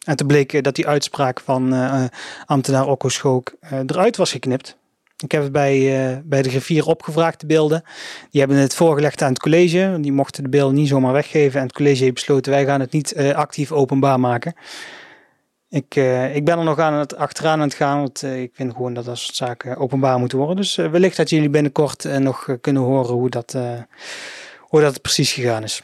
En 0.00 0.16
toen 0.16 0.26
bleek 0.26 0.64
dat 0.64 0.74
die 0.74 0.86
uitspraak 0.86 1.40
van 1.40 1.74
uh, 1.74 2.04
ambtenaar 2.46 2.86
Okko 2.86 3.08
Schook 3.08 3.54
uh, 3.60 3.78
eruit 3.78 4.16
was 4.16 4.30
geknipt. 4.32 4.78
Ik 5.20 5.32
heb 5.32 5.42
het 5.42 5.52
bij, 5.52 6.10
uh, 6.12 6.18
bij 6.24 6.42
de 6.42 6.48
griffier 6.48 6.86
opgevraagd, 6.86 7.40
de 7.40 7.46
beelden. 7.46 7.82
Die 8.30 8.40
hebben 8.40 8.58
het 8.58 8.74
voorgelegd 8.74 9.22
aan 9.22 9.28
het 9.32 9.40
college. 9.40 9.98
Die 10.00 10.12
mochten 10.12 10.42
de 10.42 10.48
beelden 10.48 10.74
niet 10.74 10.88
zomaar 10.88 11.12
weggeven. 11.12 11.60
En 11.60 11.66
het 11.66 11.76
college 11.76 12.02
heeft 12.02 12.14
besloten, 12.14 12.52
wij 12.52 12.64
gaan 12.64 12.80
het 12.80 12.92
niet 12.92 13.16
actief 13.16 13.72
openbaar 13.72 14.20
maken. 14.20 14.54
Ik, 15.68 15.94
ik 16.34 16.44
ben 16.44 16.58
er 16.58 16.64
nog 16.64 16.78
aan 16.78 16.92
het 16.92 17.16
achteraan 17.16 17.60
aan 17.60 17.66
het 17.68 17.74
gaan, 17.74 17.98
want 17.98 18.22
ik 18.22 18.50
vind 18.54 18.72
gewoon 18.72 18.94
dat 18.94 19.04
dat 19.04 19.18
soort 19.18 19.36
zaken 19.36 19.76
openbaar 19.76 20.18
moeten 20.18 20.38
worden. 20.38 20.56
Dus 20.56 20.76
wellicht 20.76 21.16
dat 21.16 21.30
jullie 21.30 21.50
binnenkort 21.50 22.18
nog 22.18 22.56
kunnen 22.60 22.82
horen 22.82 23.14
hoe 23.14 23.30
dat, 23.30 23.56
hoe 24.58 24.80
dat 24.80 25.02
precies 25.02 25.32
gegaan 25.32 25.62
is. 25.62 25.82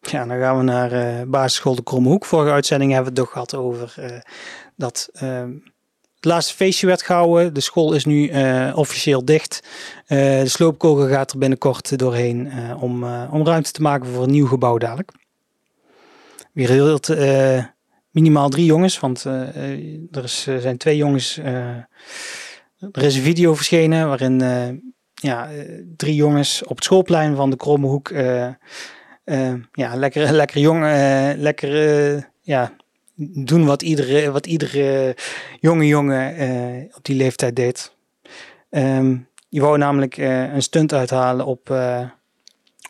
Ja, 0.00 0.26
dan 0.26 0.38
gaan 0.38 0.56
we 0.56 0.62
naar 0.62 1.28
basisschool 1.28 1.74
de 1.74 1.82
Kromme 1.82 2.08
Hoek. 2.08 2.24
Vorige 2.24 2.52
uitzending 2.52 2.92
hebben 2.92 3.12
we 3.12 3.20
het 3.20 3.28
toch 3.28 3.34
gehad 3.34 3.54
over 3.54 3.94
dat 4.76 5.08
uh, 5.22 5.42
laatste 6.28 6.54
feestje 6.54 6.86
werd 6.86 7.02
gehouden. 7.02 7.54
De 7.54 7.60
school 7.60 7.92
is 7.92 8.04
nu 8.04 8.30
uh, 8.30 8.72
officieel 8.76 9.24
dicht. 9.24 9.60
de 10.06 10.48
sloopkogel 10.48 11.08
gaat 11.08 11.32
er 11.32 11.38
binnenkort 11.38 11.98
doorheen 11.98 12.52
om, 12.80 13.04
om 13.30 13.46
ruimte 13.46 13.72
te 13.72 13.82
maken 13.82 14.08
voor 14.08 14.22
een 14.22 14.30
nieuw 14.30 14.46
gebouw 14.46 14.78
dadelijk. 14.78 15.12
Weer 16.52 16.68
heel 16.68 16.98
minimaal 18.10 18.48
drie 18.48 18.64
jongens, 18.64 18.98
want 19.00 19.24
er 19.24 20.24
is, 20.24 20.42
zijn 20.42 20.76
twee 20.76 20.96
jongens. 20.96 21.36
er 21.36 23.02
is 23.02 23.16
een 23.16 23.22
video 23.22 23.54
verschenen 23.54 24.08
waarin 24.08 24.38
ja, 25.14 25.48
drie 25.96 26.14
jongens 26.14 26.62
op 26.64 26.76
het 26.76 26.84
schoolplein 26.84 27.36
van 27.36 27.50
de 27.50 27.56
Kromme 27.56 27.86
Hoek 27.86 28.10
ja, 29.72 29.94
lekker, 29.94 30.32
lekker 30.32 30.60
jong, 30.60 30.82
lekker 31.36 32.32
ja, 32.40 32.72
doen 33.16 33.64
wat 33.64 33.82
iedere, 33.82 34.30
wat 34.30 34.46
iedere 34.46 35.16
jonge 35.60 35.86
jongen 35.86 36.34
op 36.96 37.04
die 37.04 37.16
leeftijd 37.16 37.56
deed. 37.56 37.94
Um, 38.70 39.28
je 39.48 39.60
wou 39.60 39.78
namelijk 39.78 40.16
een 40.16 40.62
stunt 40.62 40.92
uithalen 40.92 41.46
op, 41.46 41.70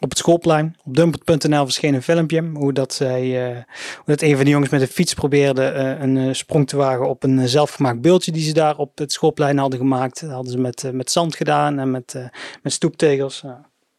op 0.00 0.08
het 0.08 0.18
schoolplein. 0.18 0.76
Op 0.84 0.96
dumpert.nl 0.96 1.64
verscheen 1.64 1.94
een 1.94 2.02
filmpje 2.02 2.50
hoe 2.54 2.72
dat, 2.72 2.94
zij, 2.94 3.54
hoe 3.96 4.04
dat 4.04 4.22
een 4.22 4.36
van 4.36 4.44
de 4.44 4.50
jongens 4.50 4.70
met 4.70 4.80
een 4.80 4.86
fiets 4.86 5.14
probeerde 5.14 5.62
een 6.00 6.34
sprong 6.34 6.68
te 6.68 6.76
wagen 6.76 7.08
op 7.08 7.22
een 7.22 7.48
zelfgemaakt 7.48 8.00
beeldje 8.00 8.32
die 8.32 8.42
ze 8.42 8.52
daar 8.52 8.76
op 8.76 8.98
het 8.98 9.12
schoolplein 9.12 9.58
hadden 9.58 9.78
gemaakt. 9.78 10.20
Dat 10.20 10.30
hadden 10.30 10.52
ze 10.52 10.58
met, 10.58 10.90
met 10.92 11.10
zand 11.10 11.36
gedaan 11.36 11.78
en 11.78 11.90
met, 11.90 12.30
met 12.62 12.72
stoeptegels. 12.72 13.44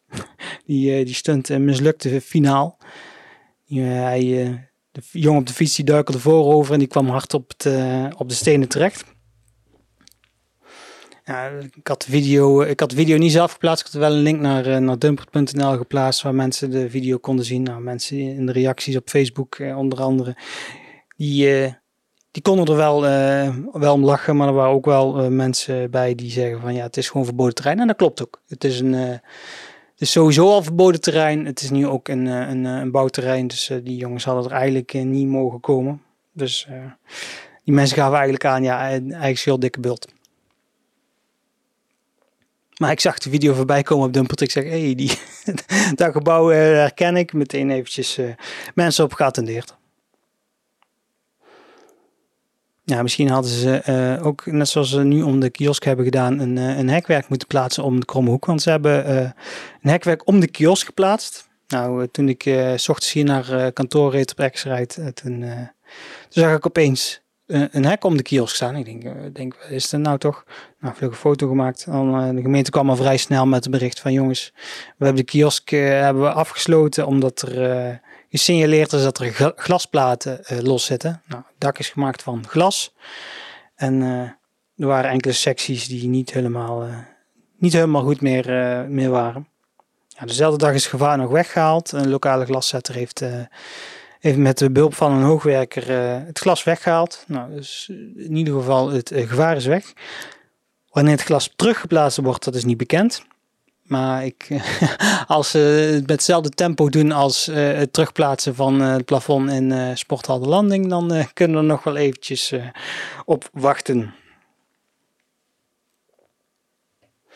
die, 0.67 0.97
eh, 0.97 1.05
die 1.05 1.13
stunt 1.13 1.49
eh, 1.49 1.57
mislukte 1.57 2.21
finaal. 2.21 2.77
hij, 3.67 4.45
eh, 4.45 4.53
de 4.95 5.19
jongen 5.19 5.39
op 5.39 5.47
de 5.47 5.53
fiets 5.53 5.75
die 5.75 5.85
duikelde 5.85 6.19
voorover 6.19 6.73
en 6.73 6.79
die 6.79 6.87
kwam 6.87 7.07
hard 7.07 7.33
op, 7.33 7.53
het, 7.57 7.65
op 8.17 8.29
de 8.29 8.35
stenen 8.35 8.67
terecht. 8.67 9.03
Ja, 11.25 11.49
ik, 11.75 11.87
had 11.87 12.01
de 12.01 12.11
video, 12.11 12.61
ik 12.61 12.79
had 12.79 12.89
de 12.89 12.95
video 12.95 13.17
niet 13.17 13.31
zelf 13.31 13.51
geplaatst. 13.51 13.85
Ik 13.85 13.91
had 13.91 14.01
wel 14.01 14.11
een 14.11 14.21
link 14.21 14.39
naar, 14.39 14.81
naar 14.81 14.99
dumpert.nl 14.99 15.77
geplaatst 15.77 16.21
waar 16.21 16.35
mensen 16.35 16.71
de 16.71 16.89
video 16.89 17.17
konden 17.17 17.45
zien. 17.45 17.63
Nou, 17.63 17.81
mensen 17.81 18.17
in 18.17 18.45
de 18.45 18.51
reacties 18.51 18.95
op 18.95 19.09
Facebook 19.09 19.57
onder 19.75 20.01
andere. 20.01 20.35
Die, 21.17 21.75
die 22.31 22.41
konden 22.41 22.65
er 22.65 22.75
wel, 22.75 23.01
wel 23.71 23.93
om 23.93 24.03
lachen. 24.03 24.35
Maar 24.35 24.47
er 24.47 24.53
waren 24.53 24.73
ook 24.73 24.85
wel 24.85 25.31
mensen 25.31 25.91
bij 25.91 26.15
die 26.15 26.31
zeggen 26.31 26.61
van 26.61 26.73
ja, 26.73 26.83
het 26.83 26.97
is 26.97 27.09
gewoon 27.09 27.25
verboden 27.25 27.55
terrein. 27.55 27.79
En 27.79 27.87
dat 27.87 27.95
klopt 27.95 28.21
ook. 28.21 28.41
Het 28.47 28.63
is 28.63 28.79
een 28.79 29.21
het 29.95 30.03
is 30.03 30.11
sowieso 30.11 30.49
al 30.49 30.63
verboden 30.63 31.01
terrein. 31.01 31.45
Het 31.45 31.61
is 31.61 31.69
nu 31.69 31.87
ook 31.87 32.07
een, 32.07 32.27
eh, 32.27 32.49
een, 32.49 32.65
eh, 32.65 32.71
een 32.71 32.91
bouwterrein. 32.91 33.47
Dus 33.47 33.69
uh, 33.69 33.77
die 33.83 33.97
jongens 33.97 34.23
hadden 34.23 34.45
er 34.45 34.51
eigenlijk 34.51 34.93
niet 34.93 35.27
mogen 35.27 35.59
komen. 35.59 36.01
Dus 36.33 36.67
die 37.63 37.73
mensen 37.73 37.97
gaven 37.97 38.13
eigenlijk 38.13 38.45
aan, 38.45 38.63
ja, 38.63 38.79
eigenlijk 38.79 39.39
heel 39.39 39.59
dikke 39.59 39.79
bult. 39.79 40.07
Maar 42.77 42.91
ik 42.91 42.99
zag 42.99 43.17
de 43.17 43.29
video 43.29 43.53
voorbij 43.53 43.83
komen 43.83 44.07
op 44.07 44.13
Dumpert. 44.13 44.41
Ik 44.41 44.51
zeg, 44.51 44.63
hé, 44.63 44.85
hey, 44.85 44.95
die, 44.95 45.11
dat 45.95 46.11
gebouw 46.11 46.47
herken 46.47 47.15
ik. 47.15 47.33
Meteen 47.33 47.69
eventjes 47.69 48.19
mensen 48.73 49.03
op 49.03 49.13
geattendeerd. 49.13 49.75
Ja, 52.87 53.01
misschien 53.01 53.29
hadden 53.29 53.51
ze 53.51 53.83
uh, 54.19 54.25
ook, 54.25 54.45
net 54.45 54.69
zoals 54.69 54.89
ze 54.89 55.03
nu 55.03 55.21
om 55.21 55.39
de 55.39 55.49
kiosk 55.49 55.83
hebben 55.83 56.05
gedaan, 56.05 56.39
een, 56.39 56.55
uh, 56.55 56.77
een 56.77 56.89
hekwerk 56.89 57.29
moeten 57.29 57.47
plaatsen 57.47 57.83
om 57.83 57.99
de 57.99 58.05
kromme 58.05 58.29
hoek. 58.29 58.45
Want 58.45 58.61
ze 58.61 58.69
hebben 58.69 59.09
uh, 59.09 59.19
een 59.81 59.89
hekwerk 59.89 60.27
om 60.27 60.39
de 60.39 60.47
kiosk 60.47 60.85
geplaatst. 60.85 61.49
Nou, 61.67 62.07
toen 62.07 62.29
ik 62.29 62.41
s 62.75 62.89
ochtends 62.89 63.11
hier 63.11 63.23
naar 63.23 63.71
kantoor 63.71 64.11
reed 64.11 64.35
op 64.37 64.49
x 64.49 64.61
toen, 64.61 65.13
toen 65.13 65.69
zag 66.29 66.55
ik 66.55 66.65
opeens 66.65 67.21
een 67.47 67.85
hek 67.85 68.03
om 68.03 68.17
de 68.17 68.23
kiosk 68.23 68.55
staan. 68.55 68.75
Ik 68.75 68.85
denk, 68.85 69.35
denk 69.35 69.55
is 69.69 69.91
het 69.91 70.01
nou 70.01 70.17
toch? 70.17 70.45
Nou, 70.79 70.95
vlug 70.95 71.09
een 71.09 71.15
foto 71.15 71.47
gemaakt. 71.47 71.85
De 71.85 72.39
gemeente 72.41 72.71
kwam 72.71 72.89
al 72.89 72.95
vrij 72.95 73.17
snel 73.17 73.45
met 73.45 73.63
het 73.63 73.73
bericht 73.73 73.99
van 73.99 74.13
jongens, 74.13 74.51
we 74.97 75.05
hebben 75.05 75.25
de 75.25 75.31
kiosk 75.31 75.69
hebben 75.69 76.23
we 76.23 76.31
afgesloten 76.31 77.07
omdat 77.07 77.41
er 77.41 78.01
gesignaleerd 78.37 78.93
is 78.93 79.03
dat 79.03 79.19
er 79.19 79.53
glasplaten 79.55 80.39
uh, 80.51 80.59
los 80.59 80.85
zitten. 80.85 81.21
Nou, 81.27 81.41
het 81.47 81.55
dak 81.57 81.79
is 81.79 81.89
gemaakt 81.89 82.23
van 82.23 82.47
glas. 82.47 82.93
En 83.75 84.01
uh, 84.01 84.21
er 84.75 84.87
waren 84.87 85.11
enkele 85.11 85.33
secties 85.33 85.87
die 85.87 86.07
niet 86.07 86.33
helemaal, 86.33 86.87
uh, 86.87 86.97
niet 87.57 87.73
helemaal 87.73 88.03
goed 88.03 88.21
meer, 88.21 88.45
meer 88.89 89.09
waren. 89.09 89.47
Ja, 90.07 90.25
dezelfde 90.25 90.57
dag 90.57 90.73
is 90.73 90.87
gevaar 90.87 91.17
nog 91.17 91.31
weggehaald. 91.31 91.91
Een 91.91 92.09
lokale 92.09 92.45
glaszetter 92.45 92.95
heeft, 92.95 93.21
heeft 94.19 94.37
met 94.37 94.57
de 94.57 94.71
behulp 94.71 94.93
van 94.93 95.11
een 95.11 95.23
hoogwerker 95.23 95.91
het 96.25 96.39
glas 96.39 96.63
weggehaald. 96.63 97.23
Nou, 97.27 97.55
dus 97.55 97.89
in 98.15 98.35
ieder 98.35 98.53
geval 98.53 98.89
het 98.91 99.11
gevaar 99.15 99.55
is 99.55 99.65
weg. 99.65 99.93
Wanneer 100.89 101.13
het 101.13 101.23
glas 101.23 101.53
teruggeplaatst 101.55 102.17
wordt, 102.21 102.43
dat 102.43 102.55
is 102.55 102.65
niet 102.65 102.77
bekend. 102.77 103.25
Maar 103.85 104.25
ik, 104.25 104.47
als 105.27 105.49
ze 105.49 105.57
het 105.57 106.01
met 106.01 106.09
hetzelfde 106.09 106.49
tempo 106.49 106.89
doen 106.89 107.11
als 107.11 107.49
uh, 107.49 107.55
het 107.55 107.93
terugplaatsen 107.93 108.55
van 108.55 108.81
uh, 108.81 108.93
het 108.93 109.05
plafond 109.05 109.49
in 109.49 109.71
uh, 109.71 109.89
Sporthal 109.93 110.39
de 110.39 110.47
Landing, 110.47 110.87
dan 110.89 111.25
kunnen 111.33 111.57
we 111.57 111.61
er 111.61 111.69
nog 111.69 111.83
wel 111.83 111.95
eventjes 111.95 112.53
op 113.25 113.49
wachten. 113.53 114.13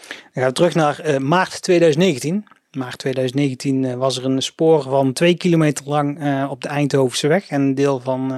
Dan 0.08 0.44
gaan 0.44 0.48
we 0.48 0.51
terug 0.51 0.75
naar 0.75 1.22
maart 1.22 1.62
2019. 1.62 2.46
Maart 2.72 2.98
2019 2.98 3.98
was 3.98 4.18
er 4.18 4.25
een 4.25 4.41
spoor 4.41 4.82
van 4.82 5.13
twee 5.13 5.38
kilometer 5.38 5.88
lang 5.88 6.20
op 6.50 6.62
de 6.62 6.68
Eindhovense 6.68 7.27
weg 7.27 7.50
en 7.50 7.62
een 7.62 7.75
deel 7.75 8.00
van, 8.00 8.34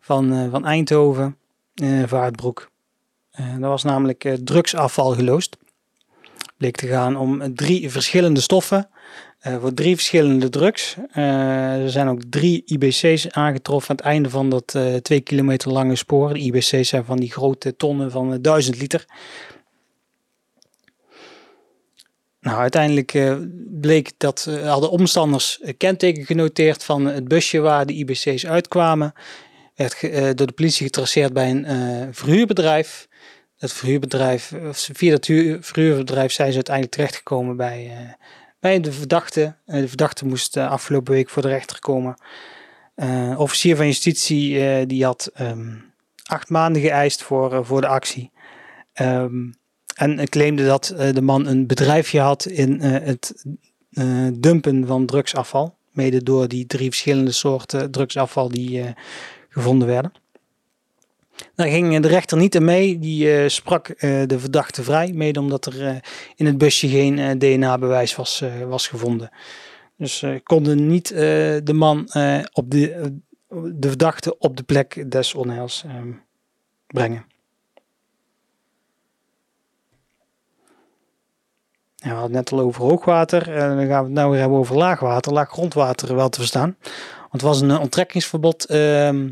van, 0.00 0.48
van 0.50 0.64
Eindhoven, 0.64 1.36
Vaartbroek. 2.06 2.70
dat 3.36 3.70
was 3.70 3.82
namelijk 3.82 4.36
drugsafval 4.44 5.14
geloosd 5.14 5.56
bleek 6.58 6.76
te 6.76 6.86
gaan 6.86 7.16
om 7.16 7.54
drie 7.54 7.90
verschillende 7.90 8.40
stoffen. 8.40 8.88
Uh, 9.46 9.60
voor 9.60 9.74
drie 9.74 9.94
verschillende 9.94 10.48
drugs. 10.48 10.96
Uh, 11.14 11.82
er 11.82 11.90
zijn 11.90 12.08
ook 12.08 12.20
drie 12.30 12.62
IBC's 12.64 13.26
aangetroffen 13.28 13.90
aan 13.90 13.96
het 13.96 14.04
einde 14.04 14.30
van 14.30 14.50
dat 14.50 14.74
uh, 14.76 14.94
twee 14.94 15.20
kilometer 15.20 15.72
lange 15.72 15.96
spoor. 15.96 16.32
De 16.32 16.40
IBC's 16.40 16.88
zijn 16.88 17.04
van 17.04 17.16
die 17.16 17.32
grote 17.32 17.76
tonnen 17.76 18.10
van 18.10 18.38
1000 18.42 18.80
liter. 18.80 19.04
Nou, 22.40 22.58
uiteindelijk 22.58 23.38
bleek 23.80 24.10
dat 24.16 24.50
hadden 24.62 24.90
omstanders 24.90 25.60
kenteken 25.76 26.24
genoteerd 26.24 26.84
van 26.84 27.04
het 27.04 27.28
busje 27.28 27.60
waar 27.60 27.86
de 27.86 27.92
IBC's 27.92 28.46
uitkwamen. 28.46 29.12
Werd 29.74 30.00
door 30.36 30.46
de 30.46 30.52
politie 30.52 30.86
getraceerd 30.86 31.32
bij 31.32 31.50
een 31.50 32.14
verhuurbedrijf 32.14 33.07
het 33.58 33.72
verhuurbedrijf, 33.72 34.52
via 34.70 35.10
dat 35.10 35.26
verhuurbedrijf 35.64 36.32
zijn 36.32 36.48
ze 36.48 36.54
uiteindelijk 36.54 36.94
terechtgekomen 36.94 37.56
bij, 37.56 37.84
uh, 37.86 38.12
bij 38.60 38.80
de 38.80 38.92
verdachte. 38.92 39.54
Uh, 39.66 39.80
de 39.80 39.88
verdachte 39.88 40.26
moest 40.26 40.56
uh, 40.56 40.70
afgelopen 40.70 41.12
week 41.12 41.28
voor 41.28 41.42
de 41.42 41.48
rechter 41.48 41.80
komen. 41.80 42.16
officier 43.36 43.76
van 43.76 43.86
justitie 43.86 44.86
die 44.86 45.04
had 45.04 45.30
um, 45.40 45.92
acht 46.24 46.48
maanden 46.48 46.82
geëist 46.82 47.22
voor, 47.22 47.64
voor 47.64 47.80
de 47.80 47.86
actie. 47.86 48.30
Um, 49.00 49.56
en 49.94 50.28
claimde 50.28 50.66
dat 50.66 50.94
de 51.12 51.22
man 51.22 51.46
een 51.46 51.66
bedrijfje 51.66 52.20
had 52.20 52.46
in 52.46 52.80
het 52.80 53.44
dumpen 54.32 54.86
van 54.86 55.06
drugsafval. 55.06 55.76
Mede 55.90 56.22
door 56.22 56.48
die 56.48 56.66
drie 56.66 56.88
verschillende 56.88 57.32
soorten 57.32 57.90
drugsafval 57.90 58.48
die 58.48 58.94
gevonden 59.48 59.88
werden. 59.88 60.12
Daar 61.54 61.68
ging 61.68 62.00
de 62.00 62.08
rechter 62.08 62.38
niet 62.38 62.54
in 62.54 62.64
mee. 62.64 62.98
Die 62.98 63.48
sprak 63.48 64.00
de 64.00 64.38
verdachte 64.38 64.82
vrij, 64.82 65.12
mede 65.12 65.40
omdat 65.40 65.66
er 65.66 66.00
in 66.36 66.46
het 66.46 66.58
busje 66.58 66.88
geen 66.88 67.38
DNA-bewijs 67.38 68.16
was, 68.16 68.42
was 68.68 68.88
gevonden. 68.88 69.30
Dus 69.96 70.24
konden 70.42 70.86
niet 70.86 71.08
de 71.08 71.72
man 71.72 72.08
op 72.52 72.70
de, 72.70 73.12
de 73.74 73.88
verdachte 73.88 74.38
op 74.38 74.56
de 74.56 74.62
plek 74.62 75.10
des 75.10 75.34
onheils 75.34 75.84
ehm, 75.84 76.12
brengen. 76.86 77.26
Ja, 81.94 82.08
we 82.08 82.18
hadden 82.20 82.36
het 82.36 82.50
net 82.50 82.60
al 82.60 82.66
over 82.66 82.82
hoogwater. 82.82 83.54
En 83.54 83.76
dan 83.76 83.86
gaan 83.86 84.00
we 84.00 84.08
het 84.08 84.18
nou 84.18 84.30
weer 84.30 84.40
hebben 84.40 84.58
over 84.58 84.76
laagwater. 84.76 85.32
Laag 85.32 85.48
grondwater 85.48 86.14
wel 86.14 86.28
te 86.28 86.38
verstaan. 86.38 86.76
Want 87.18 87.32
het 87.32 87.42
was 87.42 87.60
een 87.60 87.78
onttrekkingsverbod 87.78 88.64
ehm, 88.64 89.30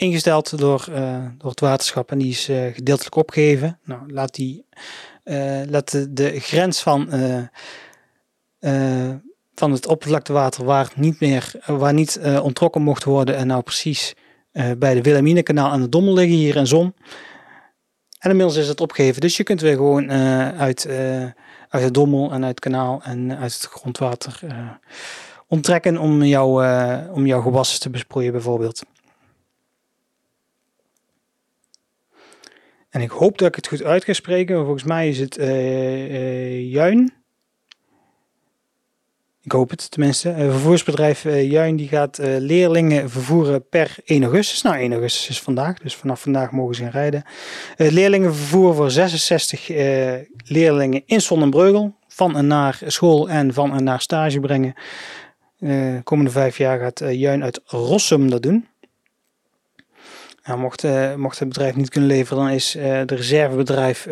ingesteld 0.00 0.58
door, 0.58 0.86
uh, 0.90 1.24
door 1.38 1.50
het 1.50 1.60
waterschap. 1.60 2.10
En 2.10 2.18
die 2.18 2.30
is 2.30 2.48
uh, 2.48 2.74
gedeeltelijk 2.74 3.16
opgegeven. 3.16 3.78
Nou, 3.84 4.12
laat, 4.12 4.34
die, 4.34 4.64
uh, 5.24 5.60
laat 5.68 5.90
de, 5.90 6.12
de, 6.12 6.40
grens 6.40 6.82
van, 6.82 7.08
van 9.54 9.72
het 9.72 9.86
oppervlaktewater 9.86 10.64
waar 10.64 10.92
niet 10.94 11.20
meer 11.20 11.52
waar 11.66 11.94
niet 11.94 12.20
ontrokken 12.42 12.82
mocht 12.82 13.04
worden. 13.04 13.36
En 13.36 13.46
nou 13.46 13.62
precies 13.62 14.14
bij 14.78 14.94
de 14.94 15.02
Wilhelminekanaal 15.02 15.70
aan 15.70 15.80
de 15.80 15.88
Dommel 15.88 16.14
liggen 16.14 16.36
hier 16.36 16.56
in 16.56 16.66
Zon. 16.66 16.94
En 18.18 18.30
inmiddels 18.30 18.56
is 18.56 18.68
het 18.68 18.80
opgegeven. 18.80 19.20
Dus 19.20 19.36
je 19.36 19.42
kunt 19.42 19.60
weer 19.60 19.76
gewoon 19.76 20.10
uit 20.58 20.88
uit 21.68 21.84
het 21.84 21.94
dommel 21.94 22.32
en 22.32 22.44
uit 22.44 22.50
het 22.50 22.60
kanaal 22.60 23.00
en 23.02 23.38
uit 23.38 23.52
het 23.52 23.62
grondwater 23.62 24.40
onttrekken 25.46 25.98
om, 25.98 26.22
jou, 26.22 26.66
om 27.12 27.26
jouw 27.26 27.40
gewassen 27.40 27.80
te 27.80 27.90
besproeien 27.90 28.32
bijvoorbeeld. 28.32 28.82
En 32.90 33.00
ik 33.00 33.10
hoop 33.10 33.38
dat 33.38 33.48
ik 33.48 33.54
het 33.54 33.68
goed 33.68 33.82
uit 33.82 34.04
ga 34.04 34.12
spreken. 34.12 34.56
Volgens 34.56 34.84
mij 34.84 35.08
is 35.08 35.18
het 35.18 35.38
uh, 35.38 36.70
juin. 36.70 37.12
Ik 39.42 39.52
hoop 39.52 39.70
het 39.70 39.90
tenminste. 39.90 40.28
Een 40.28 40.50
vervoersbedrijf 40.50 41.24
uh, 41.24 41.50
Juin 41.50 41.76
die 41.76 41.88
gaat 41.88 42.18
leerlingen 42.22 43.10
vervoeren 43.10 43.68
per 43.68 43.96
1 44.04 44.22
augustus. 44.22 44.62
Nou, 44.62 44.76
1 44.76 44.92
augustus 44.92 45.28
is 45.28 45.40
vandaag, 45.40 45.78
dus 45.78 45.96
vanaf 45.96 46.20
vandaag 46.20 46.50
mogen 46.50 46.74
ze 46.74 46.82
gaan 46.82 46.90
rijden. 46.90 47.24
Leerlingen 47.76 48.34
vervoeren 48.34 48.74
voor 48.74 48.90
66 48.90 49.68
leerlingen 50.44 51.02
in 51.06 51.20
Sonnenbreugel. 51.20 51.94
Van 52.08 52.36
en 52.36 52.46
naar 52.46 52.80
school 52.86 53.28
en 53.28 53.54
van 53.54 53.74
en 53.74 53.84
naar 53.84 54.00
stage 54.00 54.40
brengen. 54.40 54.74
De 55.58 56.00
komende 56.04 56.30
vijf 56.30 56.58
jaar 56.58 56.78
gaat 56.78 57.02
Juin 57.10 57.42
uit 57.42 57.60
Rossum 57.64 58.30
dat 58.30 58.42
doen. 58.42 58.69
Nou, 60.44 60.58
mocht, 60.58 60.86
mocht 61.16 61.38
het 61.38 61.48
bedrijf 61.48 61.76
niet 61.76 61.88
kunnen 61.88 62.10
leveren, 62.10 62.44
dan 62.44 62.52
is 62.52 62.70
de 63.06 63.14
reservebedrijf 63.14 64.02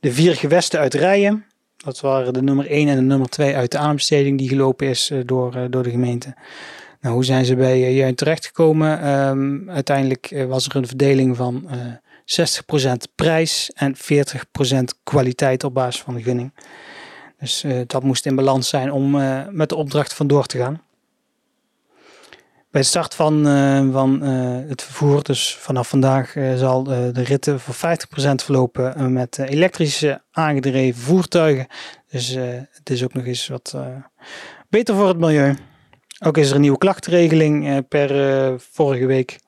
de 0.00 0.12
vier 0.12 0.34
gewesten 0.34 0.80
uit 0.80 0.94
Rijen 0.94 1.44
dat 1.84 2.00
waren 2.00 2.32
de 2.32 2.42
nummer 2.42 2.66
1 2.66 2.88
en 2.88 2.96
de 2.96 3.02
nummer 3.02 3.28
2 3.28 3.56
uit 3.56 3.70
de 3.70 3.78
aanbesteding 3.78 4.38
die 4.38 4.48
gelopen 4.48 4.86
is 4.86 5.10
eh, 5.10 5.18
door, 5.24 5.54
eh, 5.54 5.64
door 5.70 5.82
de 5.82 5.90
gemeente. 5.90 6.34
Nou, 7.00 7.14
hoe 7.14 7.24
zijn 7.24 7.44
ze 7.44 7.56
bij 7.56 7.78
uh, 7.78 7.96
Juin 7.96 8.14
terechtgekomen? 8.14 9.08
Um, 9.16 9.70
uiteindelijk 9.70 10.44
was 10.48 10.66
er 10.66 10.76
een 10.76 10.86
verdeling 10.86 11.36
van 11.36 11.68
uh, 11.70 12.90
60% 12.90 12.92
prijs 13.14 13.70
en 13.74 13.96
40% 13.96 13.98
kwaliteit 15.02 15.64
op 15.64 15.74
basis 15.74 16.02
van 16.02 16.14
de 16.14 16.22
gunning. 16.22 16.52
Dus 17.38 17.64
dat 17.86 18.02
moest 18.02 18.26
in 18.26 18.36
balans 18.36 18.68
zijn 18.68 18.92
om 18.92 19.10
met 19.50 19.68
de 19.68 19.76
opdracht 19.76 20.14
vandoor 20.14 20.46
te 20.46 20.58
gaan. 20.58 20.82
Bij 22.70 22.80
de 22.80 22.86
start 22.86 23.14
van, 23.14 23.46
uh, 23.46 23.92
van 23.92 24.24
uh, 24.24 24.68
het 24.68 24.82
vervoer, 24.82 25.22
dus 25.22 25.56
vanaf 25.56 25.88
vandaag, 25.88 26.34
uh, 26.34 26.56
zal 26.56 26.82
de 26.84 27.22
ritten 27.22 27.60
voor 27.60 27.74
50% 27.74 27.78
verlopen 28.34 29.12
met 29.12 29.38
elektrische 29.38 30.22
aangedreven 30.30 31.02
voertuigen. 31.02 31.66
Dus 32.10 32.28
het 32.70 32.90
is 32.90 33.04
ook 33.04 33.14
nog 33.14 33.24
eens 33.24 33.48
wat 33.48 33.76
beter 34.68 34.94
voor 34.94 35.08
het 35.08 35.18
milieu. 35.18 35.56
Ook 36.24 36.36
is 36.36 36.48
er 36.48 36.54
een 36.54 36.60
nieuwe 36.60 36.78
klachtenregeling 36.78 37.88
per 37.88 38.60
vorige 38.60 39.06
week, 39.06 39.38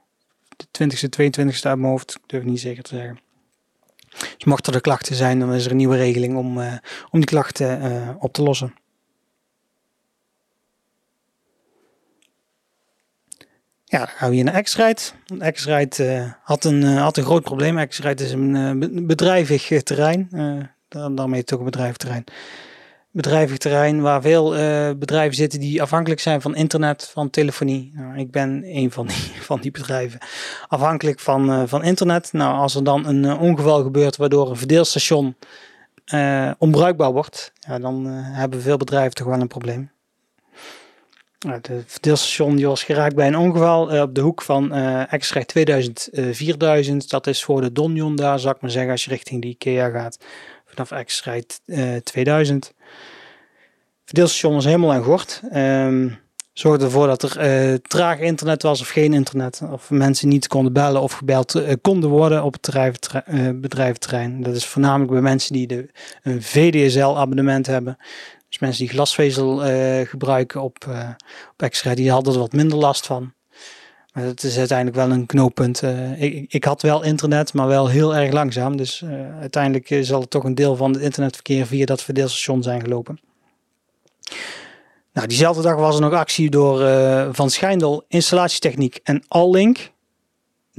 de 0.56 0.66
20e, 0.84 1.08
22e 1.08 1.62
uit 1.62 1.62
mijn 1.62 1.82
hoofd, 1.82 2.14
ik 2.14 2.20
durf 2.26 2.44
niet 2.44 2.60
zeker 2.60 2.82
te 2.82 2.94
zeggen. 2.94 3.18
Dus 4.08 4.44
mochten 4.44 4.72
er 4.72 4.80
klachten 4.80 5.14
zijn, 5.14 5.38
dan 5.38 5.54
is 5.54 5.64
er 5.64 5.70
een 5.70 5.76
nieuwe 5.76 5.96
regeling 5.96 6.36
om, 6.36 6.58
om 7.10 7.20
die 7.20 7.24
klachten 7.24 8.16
op 8.20 8.32
te 8.32 8.42
lossen. 8.42 8.74
Ja, 13.90 13.98
dan 13.98 14.08
gaan 14.08 14.28
we 14.28 14.34
hier 14.34 14.44
naar 14.44 14.62
X-Ride. 14.62 15.00
X-Ride 15.52 16.04
uh, 16.04 16.32
had, 16.42 16.64
een, 16.64 16.82
uh, 16.82 17.02
had 17.02 17.16
een 17.16 17.24
groot 17.24 17.42
probleem. 17.42 17.86
X-Ride 17.88 18.24
is 18.24 18.32
een 18.32 18.54
uh, 18.54 19.06
bedrijvig 19.06 19.82
terrein. 19.82 20.28
daarmee 20.88 21.44
toch 21.44 21.58
een 21.58 21.64
bedrijvig 21.64 21.96
terrein. 21.96 22.24
Bedrijvig 23.10 23.58
terrein 23.58 24.00
waar 24.00 24.22
veel 24.22 24.50
bedrijven 24.96 25.36
zitten 25.36 25.60
die 25.60 25.82
afhankelijk 25.82 26.20
zijn 26.20 26.40
van 26.40 26.54
internet, 26.54 27.10
van 27.12 27.30
telefonie. 27.30 27.92
Nou, 27.94 28.18
ik 28.18 28.30
ben 28.30 28.62
een 28.64 28.90
van 28.90 29.06
die, 29.06 29.32
van 29.50 29.60
die 29.60 29.70
bedrijven. 29.70 30.20
Afhankelijk 30.68 31.20
van, 31.20 31.68
van 31.68 31.82
internet. 31.82 32.32
Nou, 32.32 32.58
als 32.58 32.74
er 32.74 32.84
dan 32.84 33.06
een 33.06 33.38
ongeval 33.38 33.82
gebeurt 33.82 34.16
waardoor 34.16 34.50
een 34.50 34.56
verdeelstation 34.56 35.36
onbruikbaar 36.58 37.12
wordt, 37.12 37.52
ja, 37.58 37.78
dan 37.78 38.06
hebben 38.06 38.62
veel 38.62 38.76
bedrijven 38.76 39.14
toch 39.14 39.26
wel 39.26 39.40
een 39.40 39.48
probleem. 39.48 39.90
Het 41.48 41.70
verdeelstation 41.86 42.56
die 42.56 42.66
was 42.66 42.82
geraakt 42.82 43.14
bij 43.14 43.26
een 43.26 43.36
ongeval 43.36 43.94
uh, 43.94 44.00
op 44.00 44.14
de 44.14 44.20
hoek 44.20 44.42
van 44.42 44.76
uh, 44.76 45.02
X-Ray 45.18 45.44
2000 45.44 46.08
uh, 46.12 46.34
4000. 46.34 47.10
Dat 47.10 47.26
is 47.26 47.44
voor 47.44 47.60
de 47.60 47.72
Donjon 47.72 48.16
daar, 48.16 48.38
zou 48.38 48.54
ik 48.54 48.60
maar 48.60 48.70
zeggen, 48.70 48.90
als 48.90 49.04
je 49.04 49.10
richting 49.10 49.42
de 49.42 49.48
IKEA 49.48 49.88
gaat. 49.88 50.18
Vanaf 50.64 51.04
X-Ray 51.04 51.44
2000. 52.02 52.66
Het 52.66 52.74
verdeelstation 54.04 54.54
was 54.54 54.64
helemaal 54.64 54.92
aan 54.92 55.02
gort. 55.02 55.40
Um, 55.54 56.18
zorgde 56.52 56.84
ervoor 56.84 57.06
dat 57.06 57.22
er 57.22 57.70
uh, 57.70 57.74
traag 57.74 58.18
internet 58.18 58.62
was 58.62 58.80
of 58.80 58.88
geen 58.88 59.12
internet. 59.12 59.60
Of 59.70 59.90
mensen 59.90 60.28
niet 60.28 60.46
konden 60.46 60.72
bellen 60.72 61.02
of 61.02 61.12
gebeld 61.12 61.62
konden 61.80 62.10
worden 62.10 62.44
op 62.44 62.52
het 62.52 63.60
bedrijventerrein. 63.60 64.42
Dat 64.42 64.54
is 64.54 64.66
voornamelijk 64.66 65.10
bij 65.10 65.20
mensen 65.20 65.52
die 65.52 65.66
de, 65.66 65.90
een 66.22 66.42
VDSL 66.42 67.18
abonnement 67.18 67.66
hebben. 67.66 67.98
Dus 68.50 68.58
mensen 68.58 68.84
die 68.84 68.94
glasvezel 68.94 69.66
uh, 69.66 70.06
gebruiken 70.06 70.62
op, 70.62 70.84
uh, 70.88 71.08
op 71.50 71.62
extra, 71.62 71.94
die 71.94 72.10
hadden 72.10 72.32
er 72.32 72.38
wat 72.38 72.52
minder 72.52 72.78
last 72.78 73.06
van. 73.06 73.32
Maar 74.12 74.24
het 74.24 74.42
is 74.42 74.58
uiteindelijk 74.58 74.96
wel 74.96 75.10
een 75.10 75.26
knooppunt. 75.26 75.82
Uh, 75.82 76.22
ik, 76.22 76.52
ik, 76.52 76.64
had 76.64 76.82
wel 76.82 77.02
internet, 77.02 77.54
maar 77.54 77.66
wel 77.66 77.88
heel 77.88 78.16
erg 78.16 78.32
langzaam. 78.32 78.76
Dus 78.76 79.04
uiteindelijk 79.40 80.04
zal 80.06 80.20
het 80.20 80.30
toch 80.30 80.44
een 80.44 80.54
deel 80.54 80.76
van 80.76 80.92
het 80.92 81.02
internetverkeer 81.02 81.66
via 81.66 81.84
dat 81.84 82.02
verdeelstation 82.02 82.62
zijn 82.62 82.80
gelopen. 82.80 83.20
Nou, 85.12 85.26
diezelfde 85.26 85.62
dag 85.62 85.74
was 85.74 85.94
er 85.94 86.00
nog 86.00 86.12
actie 86.12 86.50
door 86.50 86.78
Van 87.34 87.50
Schijndel 87.50 88.04
Installatietechniek 88.08 89.00
en 89.02 89.24
Allink. 89.28 89.92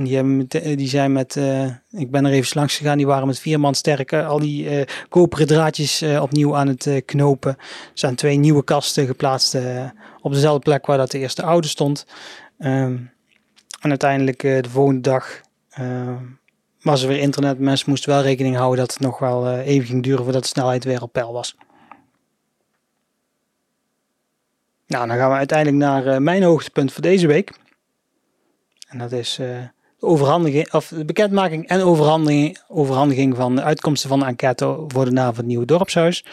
Die, 0.04 0.48
eh, 0.48 0.78
die 0.78 0.88
zijn 0.88 1.12
met, 1.12 1.36
uh, 1.36 1.66
ik 1.92 2.12
ben 2.12 2.26
er 2.26 2.32
even 2.32 2.58
langs 2.58 2.78
gegaan, 2.78 2.98
die 2.98 3.06
waren 3.06 3.28
met 3.28 3.40
vier 3.40 3.60
man 3.60 3.76
sterker. 3.76 4.26
Al 4.26 4.40
die 4.40 4.70
uh, 4.70 4.82
koperen 5.10 5.48
draadjes 5.48 6.04
opnieuw 6.04 6.56
aan 6.56 6.68
het 6.68 7.04
knopen. 7.06 7.52
Er 7.58 7.92
zijn 7.94 8.16
twee 8.16 8.38
nieuwe 8.38 8.64
kasten 8.64 9.06
geplaatst 9.06 9.58
op 10.22 10.34
dezelfde 10.34 10.60
plek 10.60 10.86
waar 10.86 10.98
dat 10.98 11.12
de 11.12 11.20
eerste 11.20 11.44
oude 11.44 11.68
stond. 11.68 12.06
Um, 12.60 13.12
en 13.82 13.90
uiteindelijk 13.90 14.42
de 14.42 14.70
volgende 14.70 15.02
dag 15.02 15.42
was 16.82 17.02
er 17.02 17.08
weer 17.08 17.20
internet. 17.20 17.60
Mensen 17.60 17.90
moesten 17.90 18.10
wel 18.10 18.22
rekening 18.22 18.56
houden 18.56 18.80
dat 18.80 18.94
het 18.94 19.02
nog 19.02 19.20
wel 19.20 19.58
even 19.58 19.88
ging 19.88 20.04
duren 20.04 20.24
voordat 20.24 20.42
de 20.42 20.48
snelheid 20.48 20.84
weer 20.84 21.02
op 21.02 21.12
peil 21.12 21.34
was. 21.34 21.56
Nou, 24.88 25.08
dan 25.08 25.18
gaan 25.18 25.30
we 25.30 25.36
uiteindelijk 25.36 25.78
naar 25.78 26.22
mijn 26.22 26.44
hoogtepunt 26.44 26.94
voor 26.94 27.02
deze 27.02 27.28
week. 27.28 27.52
En 28.88 28.98
dat 28.98 29.12
is 29.12 29.40
overhandiging, 30.02 30.74
of 30.74 30.88
de 30.88 31.06
bekendmaking 31.06 31.68
en 31.68 31.82
overhandiging, 31.82 32.58
overhandiging 32.68 33.36
van 33.36 33.56
de 33.56 33.62
uitkomsten 33.62 34.10
van 34.10 34.20
de 34.20 34.26
enquête 34.26 34.84
voor 34.88 35.06
de 35.06 35.12
naam 35.12 35.28
van 35.28 35.36
het 35.36 35.46
nieuwe 35.46 35.66
dorpshuis. 35.66 36.26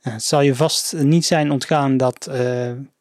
Eh, 0.00 0.12
het 0.12 0.22
zal 0.22 0.40
je 0.40 0.54
vast 0.54 0.92
niet 0.92 1.24
zijn 1.24 1.50
ontgaan 1.50 1.96
dat 1.96 2.26
uh, 2.28 2.34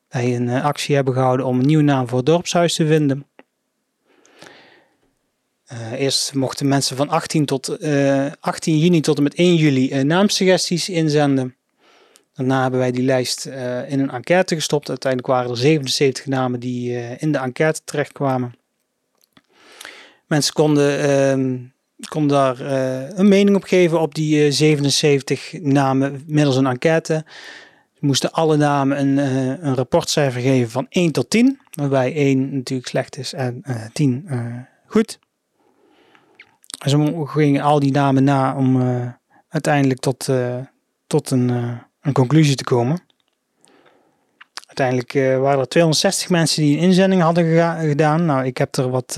wij 0.09 0.35
een 0.35 0.49
eh, 0.49 0.63
actie 0.63 0.95
hebben 0.95 1.13
gehouden 1.13 1.45
om 1.45 1.59
een 1.59 1.65
nieuwe 1.65 1.83
naam 1.83 2.07
voor 2.07 2.17
het 2.17 2.25
dorpshuis 2.25 2.75
te 2.75 2.87
vinden. 2.87 3.25
Eerst 5.95 6.33
mochten 6.33 6.67
mensen 6.67 6.97
van 6.97 7.09
18, 7.09 7.45
tot, 7.45 7.77
18 8.39 8.77
juni 8.77 9.01
tot 9.01 9.17
en 9.17 9.23
met 9.23 9.35
1 9.35 9.55
juli 9.55 10.03
naamsuggesties 10.03 10.89
inzenden. 10.89 11.55
Daarna 12.33 12.61
hebben 12.61 12.79
wij 12.79 12.91
die 12.91 13.03
lijst 13.03 13.45
in 13.87 13.99
een 13.99 14.09
enquête 14.09 14.55
gestopt. 14.55 14.89
Uiteindelijk 14.89 15.33
waren 15.33 15.51
er 15.51 15.57
77 15.57 16.25
namen 16.25 16.59
die 16.59 16.93
in 17.17 17.31
de 17.31 17.37
enquête 17.37 17.81
terechtkwamen. 17.83 18.53
Mensen 20.27 20.53
konden, 20.53 21.09
uh, 21.39 21.59
konden 22.09 22.37
daar 22.37 22.61
uh, 22.61 23.17
een 23.17 23.27
mening 23.27 23.55
op 23.55 23.63
geven 23.63 23.99
op 24.01 24.15
die 24.15 24.35
uh, 24.35 24.47
eh, 24.47 24.53
77 24.53 25.53
namen 25.61 26.23
middels 26.25 26.55
een 26.55 26.67
enquête. 26.67 27.25
Ze 27.93 28.05
moesten 28.05 28.31
alle 28.31 28.57
namen 28.57 28.99
een, 28.99 29.17
uh, 29.17 29.45
een 29.45 29.75
rapportcijfer 29.75 30.41
geven 30.41 30.69
van 30.69 30.85
1 30.89 31.11
tot 31.11 31.29
10, 31.29 31.59
waarbij 31.71 32.13
1 32.13 32.55
natuurlijk 32.55 32.89
slecht 32.89 33.17
is 33.17 33.33
en 33.33 33.63
10 33.93 34.29
goed. 34.87 35.19
En 36.83 36.89
ze 36.89 37.23
gingen 37.25 37.61
al 37.61 37.79
die 37.79 37.91
namen 37.91 38.23
na 38.23 38.55
om 38.55 38.81
uiteindelijk 39.49 39.99
tot, 39.99 40.29
tot 41.07 41.31
een, 41.31 41.49
een 42.01 42.13
conclusie 42.13 42.55
te 42.55 42.63
komen. 42.63 42.99
Uiteindelijk 44.65 45.39
waren 45.41 45.59
er 45.59 45.67
260 45.67 46.29
mensen 46.29 46.61
die 46.61 46.77
een 46.77 46.83
inzending 46.83 47.21
hadden 47.21 47.77
gedaan. 47.79 48.25
Nou, 48.25 48.45
ik 48.45 48.57
heb 48.57 48.75
er 48.75 48.89
wat 48.89 49.17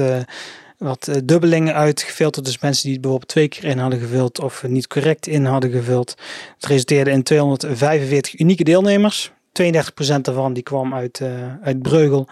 wat 0.79 1.07
uh, 1.07 1.15
dubbelingen 1.23 1.73
uitgefilterd. 1.73 2.45
Dus 2.45 2.59
mensen 2.59 2.83
die 2.83 2.91
het 2.91 3.01
bijvoorbeeld 3.01 3.31
twee 3.31 3.47
keer 3.47 3.63
in 3.63 3.77
hadden 3.77 3.99
gevuld 3.99 4.39
of 4.39 4.63
niet 4.67 4.87
correct 4.87 5.27
in 5.27 5.45
hadden 5.45 5.71
gevuld. 5.71 6.15
Het 6.55 6.65
resulteerde 6.65 7.11
in 7.11 7.23
245 7.23 8.39
unieke 8.39 8.63
deelnemers. 8.63 9.31
32% 9.31 9.31
daarvan 10.21 10.53
die 10.53 10.63
kwam 10.63 10.93
uit, 10.93 11.19
uh, 11.19 11.29
uit 11.61 11.81
Breugel. 11.81 12.27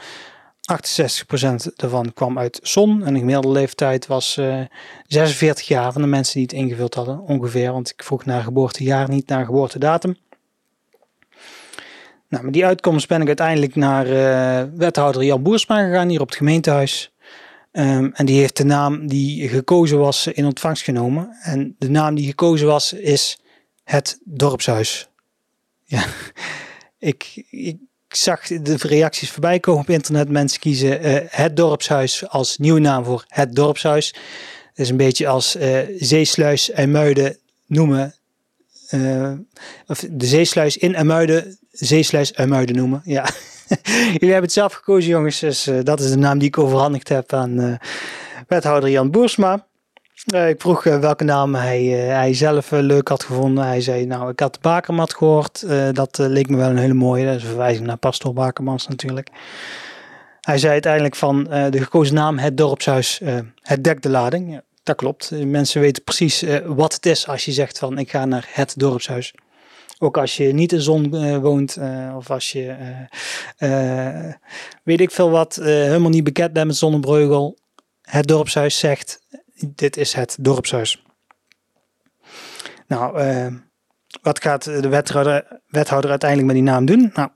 68% 0.71 1.75
daarvan 1.75 2.13
kwam 2.13 2.39
uit 2.39 2.59
Zon. 2.63 3.05
En 3.05 3.13
de 3.13 3.19
gemiddelde 3.19 3.51
leeftijd 3.51 4.07
was 4.07 4.37
uh, 4.37 4.59
eh, 4.59 4.67
46 5.07 5.67
jaar 5.67 5.91
van 5.91 6.01
de 6.01 6.07
mensen 6.07 6.33
die 6.33 6.43
het 6.43 6.53
ingevuld 6.53 6.93
hadden. 6.93 7.19
Ongeveer, 7.19 7.71
want 7.71 7.89
ik 7.89 8.03
vroeg 8.03 8.25
naar 8.25 8.43
geboortejaar, 8.43 9.09
niet 9.09 9.27
naar 9.27 9.45
geboortedatum. 9.45 10.17
Nou, 12.29 12.43
met 12.43 12.53
die 12.53 12.65
uitkomst 12.65 13.07
ben 13.07 13.21
ik 13.21 13.27
uiteindelijk 13.27 13.75
naar 13.75 14.05
wethouder 14.75 15.23
Jan 15.23 15.41
Boersma 15.41 15.83
gegaan 15.83 16.09
hier 16.09 16.21
op 16.21 16.27
het 16.27 16.37
gemeentehuis. 16.37 17.11
Um, 17.79 18.11
en 18.13 18.25
die 18.25 18.39
heeft 18.39 18.57
de 18.57 18.65
naam 18.65 19.07
die 19.07 19.49
gekozen 19.49 19.97
was 19.97 20.27
in 20.27 20.45
ontvangst 20.45 20.83
genomen. 20.83 21.37
En 21.41 21.75
de 21.79 21.89
naam 21.89 22.15
die 22.15 22.27
gekozen 22.27 22.67
was 22.67 22.93
is 22.93 23.39
het 23.83 24.19
dorpshuis. 24.23 25.07
Ja, 25.89 26.05
ik, 26.99 27.45
ik 27.49 27.77
zag 28.07 28.47
de 28.47 28.75
reacties 28.77 29.31
voorbij 29.31 29.59
komen 29.59 29.81
op 29.81 29.89
internet. 29.89 30.29
Mensen 30.29 30.59
kiezen 30.59 31.05
uh, 31.05 31.17
het 31.29 31.55
dorpshuis 31.55 32.29
als 32.29 32.57
nieuwe 32.57 32.79
naam 32.79 33.03
voor 33.03 33.25
het 33.27 33.55
dorpshuis. 33.55 34.07
Het 34.69 34.79
is 34.79 34.89
een 34.89 34.97
beetje 34.97 35.27
als 35.27 35.55
uh, 35.55 35.79
Zeesluis 35.97 36.71
en 36.71 36.91
Muiden 36.91 37.37
noemen. 37.65 38.15
Uh, 38.91 39.33
of 39.87 40.05
de 40.09 40.25
Zeesluis 40.25 40.77
in 40.77 40.93
Emuiden, 40.93 41.57
Zeesluis 41.71 42.35
Emuiden 42.35 42.75
noemen. 42.75 43.01
Ja. 43.05 43.29
Jullie 44.13 44.31
hebben 44.31 44.41
het 44.41 44.51
zelf 44.51 44.73
gekozen, 44.73 45.09
jongens. 45.09 45.39
Dus 45.39 45.67
uh, 45.67 45.79
dat 45.83 45.99
is 45.99 46.09
de 46.09 46.17
naam 46.17 46.37
die 46.37 46.47
ik 46.47 46.57
overhandigd 46.57 47.09
heb 47.09 47.33
aan 47.33 47.59
uh, 47.59 47.75
wethouder 48.47 48.89
Jan 48.89 49.11
Boersma. 49.11 49.65
Uh, 50.33 50.49
ik 50.49 50.61
vroeg 50.61 50.83
welke 50.83 51.23
naam 51.23 51.55
hij, 51.55 51.83
hij 51.85 52.33
zelf 52.33 52.71
leuk 52.71 53.07
had 53.07 53.23
gevonden. 53.23 53.65
Hij 53.65 53.81
zei, 53.81 54.05
nou, 54.05 54.29
ik 54.29 54.39
had 54.39 54.61
Bakermat 54.61 55.13
gehoord. 55.13 55.65
dat 55.95 56.17
leek 56.17 56.49
me 56.49 56.57
wel 56.57 56.69
een 56.69 56.77
hele 56.77 56.93
mooie. 56.93 57.25
Dat 57.25 57.35
is 57.35 57.41
een 57.41 57.47
verwijzing 57.47 57.85
naar 57.85 57.97
Pastoor 57.97 58.33
Bakermans 58.33 58.87
natuurlijk. 58.87 59.29
Hij 60.41 60.57
zei 60.57 60.71
uiteindelijk 60.71 61.15
van 61.15 61.43
de 61.43 61.81
gekozen 61.81 62.15
naam, 62.15 62.37
het 62.37 62.57
dorpshuis, 62.57 63.21
het 63.61 63.83
dekt 63.83 64.03
de 64.03 64.09
lading. 64.09 64.51
Ja, 64.51 64.61
dat 64.83 64.95
klopt. 64.95 65.31
Mensen 65.45 65.81
weten 65.81 66.03
precies 66.03 66.43
wat 66.65 66.93
het 66.93 67.05
is 67.05 67.27
als 67.27 67.45
je 67.45 67.51
zegt 67.51 67.79
van 67.79 67.97
ik 67.97 68.09
ga 68.09 68.25
naar 68.25 68.47
het 68.51 68.73
dorpshuis. 68.77 69.33
Ook 69.99 70.17
als 70.17 70.37
je 70.37 70.53
niet 70.53 70.71
in 70.71 70.81
zon 70.81 71.15
uh, 71.15 71.37
woont 71.37 71.77
uh, 71.77 72.13
of 72.15 72.29
als 72.29 72.51
je 72.51 72.75
uh, 73.59 74.33
weet 74.83 75.01
ik 75.01 75.11
veel 75.11 75.29
wat, 75.29 75.55
helemaal 75.55 76.09
niet 76.09 76.23
bekend 76.23 76.53
bent 76.53 76.67
met 76.67 76.75
Zonnebreugel. 76.75 77.57
Het 78.01 78.27
dorpshuis 78.27 78.79
zegt, 78.79 79.19
dit 79.75 79.97
is 79.97 80.13
het 80.13 80.37
dorpshuis. 80.39 81.03
Nou, 82.87 83.21
wat 84.21 84.41
gaat 84.41 84.63
de 84.63 84.89
wethouder, 84.89 85.61
wethouder 85.67 86.09
uiteindelijk 86.09 86.53
met 86.53 86.63
die 86.63 86.71
naam 86.71 86.85
doen? 86.85 87.11
Nou, 87.13 87.29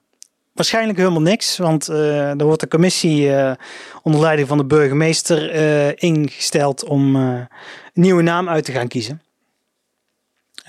waarschijnlijk 0.54 0.98
helemaal 0.98 1.22
niks, 1.22 1.58
want 1.58 1.88
er 1.88 2.46
wordt 2.46 2.62
een 2.62 2.70
commissie 2.70 3.32
onder 4.04 4.22
leiding 4.22 4.48
van 4.48 4.58
de 4.58 4.66
burgemeester 4.66 5.52
ingesteld 6.04 6.84
om 6.84 7.16
een 7.16 7.48
nieuwe 7.94 8.22
naam 8.22 8.50
uit 8.50 8.66
te 8.66 8.72
gaan 8.72 8.88
kiezen. 8.88 9.22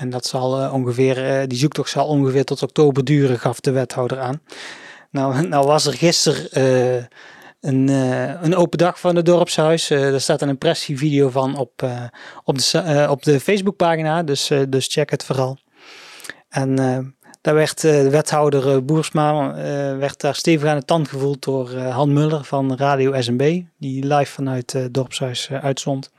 En 0.03 0.11
dat 0.11 0.27
zal 0.27 0.63
uh, 0.63 0.75
ongeveer, 0.75 1.41
uh, 1.41 1.43
die 1.47 1.59
zoektocht 1.59 1.91
zal 1.91 2.07
ongeveer 2.07 2.45
tot 2.45 2.63
oktober 2.63 3.05
duren, 3.05 3.39
gaf 3.39 3.61
de 3.61 3.71
wethouder 3.71 4.19
aan. 4.21 4.41
Nou, 5.11 5.43
nou 5.49 5.67
was 5.67 5.87
er 5.87 5.93
gisteren 5.93 6.49
uh, 6.59 7.05
een, 7.61 7.89
een 8.45 8.57
open 8.57 8.79
dag 8.79 9.01
van 9.01 9.17
het 9.17 9.27
dorpshuis. 9.27 9.91
er 9.91 10.21
staat 10.21 10.43
een 10.43 10.49
impressievideo 10.49 11.29
van 11.29 11.57
op, 11.57 11.87
op 12.45 12.59
de, 12.59 13.07
op 13.11 13.23
de 13.23 13.41
Facebookpagina, 13.41 14.23
dus, 14.23 14.51
dus 14.69 14.87
check 14.87 15.11
het 15.11 15.25
vooral. 15.25 15.59
En 16.49 16.75
daar 17.41 17.55
werd 17.55 17.81
de 17.81 18.11
wethouder 18.11 18.85
Boersma 18.85 19.55
werd 19.99 20.21
daar 20.21 20.35
stevig 20.35 20.69
aan 20.69 20.79
de 20.79 20.85
tand 20.85 21.09
gevoeld 21.09 21.43
door 21.43 21.77
Han 21.77 22.13
Muller 22.13 22.45
van 22.45 22.77
Radio 22.77 23.21
SMB, 23.21 23.63
die 23.79 24.07
live 24.07 24.33
vanuit 24.33 24.73
het 24.73 24.95
dorpshuis 24.95 25.51
uitzond 25.51 26.11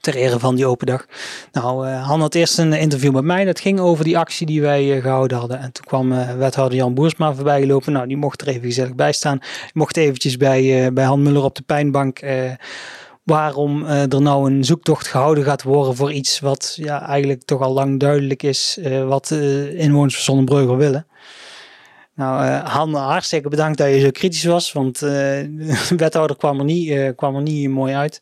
ter 0.00 0.14
ere 0.14 0.38
van 0.38 0.54
die 0.54 0.66
open 0.66 0.86
dag. 0.86 1.06
Nou, 1.52 1.88
uh, 1.88 2.06
Han 2.06 2.20
had 2.20 2.34
eerst 2.34 2.58
een 2.58 2.72
interview 2.72 3.12
met 3.12 3.24
mij. 3.24 3.44
Dat 3.44 3.60
ging 3.60 3.80
over 3.80 4.04
die 4.04 4.18
actie 4.18 4.46
die 4.46 4.60
wij 4.60 4.96
uh, 4.96 5.02
gehouden 5.02 5.38
hadden. 5.38 5.58
En 5.58 5.72
toen 5.72 5.84
kwam 5.84 6.12
uh, 6.12 6.32
wethouder 6.32 6.78
Jan 6.78 6.94
Boersma 6.94 7.34
voorbij 7.34 7.60
gelopen. 7.60 7.92
Nou, 7.92 8.06
die 8.06 8.16
mocht 8.16 8.40
er 8.40 8.48
even 8.48 8.62
gezellig 8.62 8.94
bij 8.94 9.12
staan. 9.12 9.38
Die 9.38 9.70
mocht 9.72 9.96
eventjes 9.96 10.36
bij, 10.36 10.92
bij 10.92 11.04
Han 11.04 11.22
Muller 11.22 11.42
op 11.42 11.54
de 11.54 11.62
pijnbank 11.62 12.20
waarom 13.22 13.86
er 13.86 14.22
nou 14.22 14.50
een 14.50 14.64
zoektocht 14.64 15.06
gehouden 15.06 15.44
gaat 15.44 15.62
worden 15.62 15.96
voor 15.96 16.12
iets 16.12 16.40
wat 16.40 16.76
ja, 16.80 17.06
eigenlijk 17.06 17.42
toch 17.42 17.60
al 17.60 17.72
lang 17.72 18.00
duidelijk 18.00 18.42
is 18.42 18.78
wat 19.06 19.30
inwoners 19.76 20.14
van 20.14 20.24
Zonnebreugel 20.24 20.76
willen. 20.76 21.06
Nou, 22.14 22.44
uh, 22.44 22.64
Han, 22.64 22.94
hartstikke 22.94 23.48
bedankt 23.48 23.78
dat 23.78 23.88
je 23.88 24.00
zo 24.00 24.10
kritisch 24.10 24.44
was, 24.44 24.72
want 24.72 24.98
de 25.00 25.76
wethouder 25.96 26.36
kwam 26.36 26.58
er 26.58 26.64
niet, 26.64 27.14
kwam 27.16 27.36
er 27.36 27.42
niet 27.42 27.70
mooi 27.70 27.94
uit. 27.94 28.20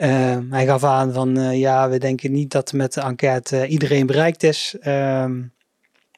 Uh, 0.00 0.36
hij 0.50 0.66
gaf 0.66 0.84
aan 0.84 1.12
van 1.12 1.38
uh, 1.38 1.58
ja, 1.58 1.88
we 1.88 1.98
denken 1.98 2.32
niet 2.32 2.50
dat 2.50 2.72
met 2.72 2.94
de 2.94 3.00
enquête 3.00 3.56
uh, 3.56 3.70
iedereen 3.70 4.06
bereikt 4.06 4.42
is. 4.42 4.76
Ehm, 4.80 5.42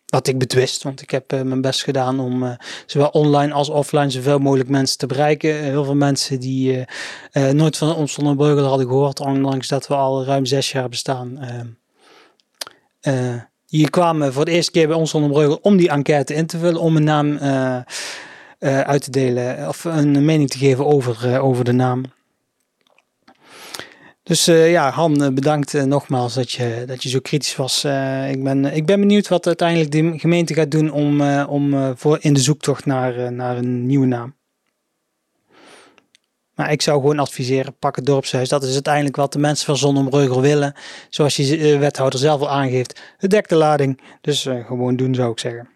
wat 0.07 0.27
ik 0.27 0.39
betwist, 0.39 0.83
want 0.83 1.03
ik 1.03 1.11
heb 1.11 1.31
mijn 1.31 1.61
best 1.61 1.83
gedaan 1.83 2.21
om 2.21 2.57
zowel 2.87 3.09
online 3.09 3.53
als 3.53 3.69
offline 3.69 4.11
zoveel 4.11 4.39
mogelijk 4.39 4.69
mensen 4.69 4.99
te 4.99 5.07
bereiken. 5.07 5.55
heel 5.55 5.85
veel 5.85 5.95
mensen 5.95 6.41
die 6.41 6.85
nooit 7.53 7.77
van 7.77 7.95
ons 7.95 8.13
zonder 8.13 8.37
Breugel 8.37 8.65
hadden 8.65 8.87
gehoord, 8.87 9.21
ondanks 9.21 9.69
dat 9.69 9.87
we 9.87 9.95
al 9.95 10.25
ruim 10.25 10.47
zes 10.47 10.73
jaar 10.73 10.89
bestaan. 10.89 11.39
hier 13.01 13.47
ehm, 13.67 13.91
kwamen 13.91 14.33
voor 14.33 14.45
de 14.45 14.51
eerste 14.51 14.71
keer 14.71 14.87
bij 14.87 14.97
ons 14.97 15.11
zonder 15.11 15.31
Breugel 15.31 15.59
om 15.63 15.77
die 15.77 15.89
enquête 15.89 16.35
in 16.35 16.47
te 16.47 16.59
vullen, 16.59 16.81
om 16.81 16.97
een 16.97 17.05
naam 17.05 17.39
uit 18.61 19.03
te 19.03 19.11
delen 19.11 19.69
of 19.69 19.85
een 19.85 20.25
mening 20.25 20.51
te 20.51 20.59
geven 20.59 20.87
over, 20.87 21.41
over 21.41 21.65
de 21.65 21.73
naam. 21.73 22.05
Dus 24.23 24.49
uh, 24.49 24.71
ja, 24.71 24.91
Han, 24.91 25.23
eh, 25.23 25.33
bedankt 25.33 25.75
uh, 25.75 25.83
nogmaals 25.83 26.35
dat 26.35 26.53
je, 26.53 26.85
dat 26.87 27.03
je 27.03 27.09
zo 27.09 27.21
kritisch 27.21 27.57
was. 27.57 27.85
ik, 28.29 28.45
ben, 28.45 28.65
ik 28.65 28.87
ben 28.87 29.01
benieuwd 29.01 29.29
wat 29.29 29.47
uiteindelijk 29.47 29.91
de 29.91 30.19
gemeente 30.19 30.55
gaat 30.55 30.71
doen 30.71 30.91
om, 30.91 31.41
om 31.43 31.97
voor 31.97 32.19
in 32.21 32.33
de 32.33 32.41
zoektocht 32.41 32.87
naar, 32.87 33.33
naar 33.33 33.57
een 33.57 33.87
nieuwe 33.87 34.07
naam. 34.07 34.35
Maar 36.55 36.73
ik 36.73 36.83
zou 36.83 37.01
gewoon 37.01 37.19
adviseren, 37.19 37.77
pak 37.79 37.97
het 37.97 38.07
dorpshuis. 38.07 38.49
Dat 38.49 38.63
is 38.63 38.73
uiteindelijk 38.73 39.17
wat 39.17 39.33
de 39.33 39.39
mensen 39.39 39.67
van 39.67 39.77
Zonnemreugel 39.77 40.41
willen. 40.41 40.75
Zoals 41.09 41.37
je 41.37 41.79
wethouder 41.79 42.19
zelf 42.19 42.41
al 42.41 42.51
aangeeft. 42.51 43.01
Het 43.17 43.31
dekt 43.31 43.49
de 43.49 43.57
lading. 43.57 44.01
Dus 44.21 44.49
gewoon 44.67 44.97
doen 44.97 45.15
zou 45.15 45.31
ik 45.31 45.39
zeggen. 45.39 45.69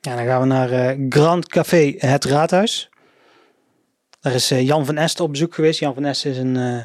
Ja, 0.00 0.16
dan 0.16 0.24
gaan 0.24 0.40
we 0.40 0.46
naar 0.46 0.96
Grand 1.08 1.48
Café 1.48 1.94
Het 1.98 2.24
Raadhuis. 2.24 2.90
Daar 4.26 4.34
is 4.34 4.50
eh, 4.50 4.66
Jan 4.66 4.86
van 4.86 4.96
Est 4.96 5.20
op 5.20 5.30
bezoek 5.30 5.54
geweest. 5.54 5.80
Jan 5.80 5.94
van 5.94 6.04
Est 6.04 6.24
is 6.24 6.38
een, 6.38 6.54
uh, 6.54 6.78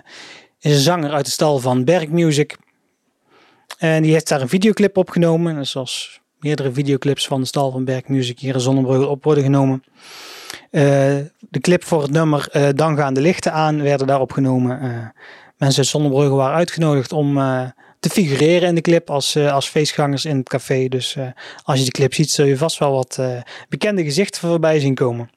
is 0.59 0.73
een 0.73 0.81
zanger 0.81 1.11
uit 1.11 1.25
de 1.25 1.31
stal 1.31 1.59
van 1.59 1.83
Berg 1.83 2.07
Music. 2.07 2.57
En 3.77 4.01
die 4.01 4.11
heeft 4.11 4.27
daar 4.27 4.41
een 4.41 4.49
videoclip 4.49 4.97
opgenomen. 4.97 5.57
En 5.57 5.67
zoals 5.67 6.21
meerdere 6.39 6.71
videoclips 6.71 7.27
van 7.27 7.41
de 7.41 7.47
stal 7.47 7.71
van 7.71 7.85
Berg 7.85 8.07
Music 8.07 8.39
hier 8.39 8.53
in 8.53 8.59
Zonnebreugel 8.59 9.09
op 9.09 9.23
worden 9.23 9.43
genomen. 9.43 9.83
Uh, 10.71 10.81
de 11.39 11.59
clip 11.61 11.83
voor 11.83 12.01
het 12.01 12.11
nummer 12.11 12.49
uh, 12.53 12.69
Dan 12.75 12.97
gaan 12.97 13.13
de 13.13 13.21
lichten 13.21 13.53
aan 13.53 13.81
werden 13.81 14.07
daar 14.07 14.21
opgenomen. 14.21 14.79
mensen 15.57 15.79
uit 15.79 15.87
Zonnebreugel 15.87 16.35
waren 16.35 16.55
uitgenodigd 16.55 17.11
om 17.11 17.33
te 17.99 18.09
figureren 18.09 18.67
in 18.67 18.75
de 18.75 18.81
clip 18.81 19.09
als, 19.09 19.37
als 19.37 19.69
feestgangers 19.69 20.25
in 20.25 20.37
het 20.37 20.49
café. 20.49 20.87
Dus 20.87 21.17
als 21.63 21.79
je 21.79 21.85
de 21.85 21.91
clip 21.91 22.13
ziet 22.13 22.31
zul 22.31 22.45
je 22.45 22.57
vast 22.57 22.79
wel 22.79 22.91
wat 22.91 23.19
bekende 23.69 24.03
gezichten 24.03 24.41
voorbij 24.41 24.79
zien 24.79 24.95
komen. 24.95 25.29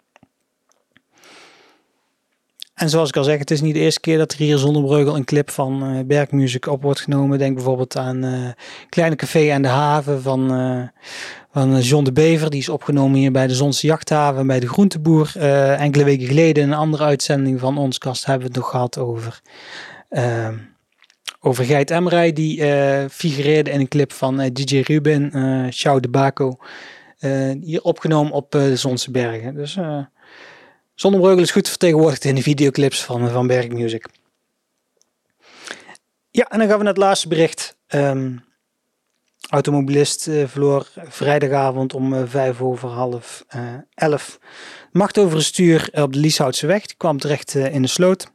En 2.74 2.88
zoals 2.88 3.08
ik 3.08 3.16
al 3.16 3.24
zeg, 3.24 3.38
het 3.38 3.50
is 3.50 3.60
niet 3.60 3.74
de 3.74 3.80
eerste 3.80 4.00
keer 4.00 4.18
dat 4.18 4.32
er 4.32 4.38
hier 4.38 4.58
Zonnebreugel 4.58 5.16
een 5.16 5.24
clip 5.24 5.50
van 5.50 5.96
uh, 5.96 6.04
Bergmuziek 6.04 6.66
op 6.66 6.82
wordt 6.82 7.00
genomen. 7.00 7.38
Denk 7.38 7.54
bijvoorbeeld 7.54 7.96
aan 7.96 8.24
uh, 8.24 8.48
Kleine 8.88 9.16
Café 9.16 9.52
aan 9.52 9.62
de 9.62 9.68
Haven 9.68 10.22
van, 10.22 10.60
uh, 10.60 10.82
van 11.52 11.80
John 11.80 12.04
de 12.04 12.12
Bever. 12.12 12.50
Die 12.50 12.60
is 12.60 12.68
opgenomen 12.68 13.18
hier 13.18 13.32
bij 13.32 13.46
de 13.46 13.54
Zonse 13.54 13.86
Jachthaven 13.86 14.46
bij 14.46 14.60
de 14.60 14.68
Groenteboer. 14.68 15.32
enkele 15.76 16.04
weken 16.04 16.26
geleden 16.26 16.62
in 16.62 16.68
een 16.68 16.78
andere 16.78 17.04
uitzending 17.04 17.60
van 17.60 17.78
ons 17.78 17.98
kast 17.98 18.24
hebben 18.24 18.46
we 18.46 18.52
het 18.52 18.62
nog 18.62 18.70
gehad 18.70 18.98
over, 18.98 19.40
over 21.40 21.64
Geit 21.64 21.90
Emrij. 21.90 22.32
Die 22.32 22.62
figureerde 23.08 23.70
in 23.70 23.80
een 23.80 23.88
clip 23.88 24.12
van 24.12 24.50
DJ 24.52 24.80
Ruben, 24.80 25.30
uh, 25.36 25.96
de 26.00 26.08
Baco. 26.10 26.56
hier 27.60 27.82
opgenomen 27.82 28.32
op 28.32 28.50
de 28.50 28.76
Zonse 28.76 29.10
Bergen. 29.10 29.54
Dus 29.54 29.78
Zonnebreugel 30.94 31.42
is 31.42 31.50
goed 31.50 31.68
vertegenwoordigd 31.68 32.24
in 32.24 32.34
de 32.34 32.42
videoclips 32.42 33.04
van, 33.04 33.30
van 33.30 33.46
Berg 33.46 33.68
Music. 33.68 34.06
Ja, 36.30 36.48
en 36.48 36.58
dan 36.58 36.68
gaan 36.68 36.76
we 36.78 36.84
naar 36.84 36.92
het 36.92 37.02
laatste 37.02 37.28
bericht. 37.28 37.76
Um, 37.88 38.44
automobilist 39.48 40.26
uh, 40.26 40.46
verloor 40.46 40.88
vrijdagavond 40.94 41.94
om 41.94 42.12
uh, 42.12 42.22
vijf 42.26 42.60
over 42.60 42.88
half 42.88 43.44
uh, 43.56 43.62
elf 43.94 44.38
macht 44.92 45.18
over 45.18 45.36
het 45.36 45.46
stuur 45.46 45.88
op 45.92 46.12
de 46.12 46.18
Lieshoutse 46.18 46.66
weg. 46.66 46.86
Die 46.86 46.96
kwam 46.96 47.18
terecht 47.18 47.54
in 47.54 47.82
de 47.82 47.88
sloot. 47.88 48.30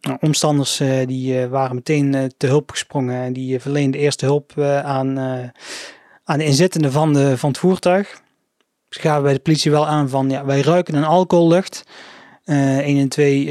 Nou, 0.00 0.18
omstanders 0.20 0.76
die 1.06 1.46
waren 1.46 1.74
meteen 1.74 2.32
te 2.36 2.46
hulp 2.46 2.70
gesprongen 2.70 3.22
en 3.22 3.32
die 3.32 3.60
verleenden 3.60 4.00
eerste 4.00 4.24
hulp 4.24 4.60
aan, 4.60 5.18
aan 6.24 6.38
de 6.38 6.44
inzittenden 6.44 6.92
van, 6.92 7.12
de, 7.12 7.38
van 7.38 7.48
het 7.48 7.58
voertuig. 7.58 8.22
Gaven 8.88 9.22
bij 9.22 9.32
de 9.32 9.40
politie 9.40 9.70
wel 9.70 9.86
aan 9.86 10.08
van 10.08 10.30
ja, 10.30 10.44
wij 10.44 10.60
ruiken 10.60 10.94
een 10.94 11.04
alcohollucht. 11.04 11.84
1 12.44 12.98
en 12.98 13.08
2 13.08 13.46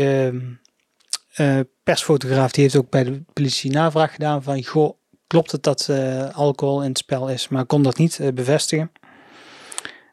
uh, 1.38 1.60
persfotograaf 1.84 2.52
die 2.52 2.64
heeft 2.64 2.76
ook 2.76 2.90
bij 2.90 3.04
de 3.04 3.24
politie 3.34 3.72
navraag 3.72 4.14
gedaan 4.14 4.44
van 4.44 4.64
goh, 4.64 4.98
klopt 5.28 5.52
het 5.52 5.64
dat 5.64 5.88
uh, 5.90 6.36
alcohol 6.36 6.82
in 6.82 6.90
het 6.90 6.98
spel 6.98 7.30
is, 7.30 7.48
maar 7.48 7.66
kon 7.66 7.84
dat 7.84 7.98
niet 7.98 8.20
bevestigen. 8.34 8.92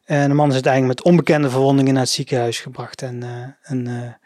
En 0.04 0.28
de 0.28 0.34
man 0.34 0.48
is 0.48 0.54
uiteindelijk 0.54 0.94
met 0.94 1.06
onbekende 1.12 1.50
verwondingen 1.50 1.92
naar 1.92 2.02
het 2.02 2.10
ziekenhuis 2.10 2.60
gebracht 2.60 3.02
en, 3.02 3.22
en 3.62 4.16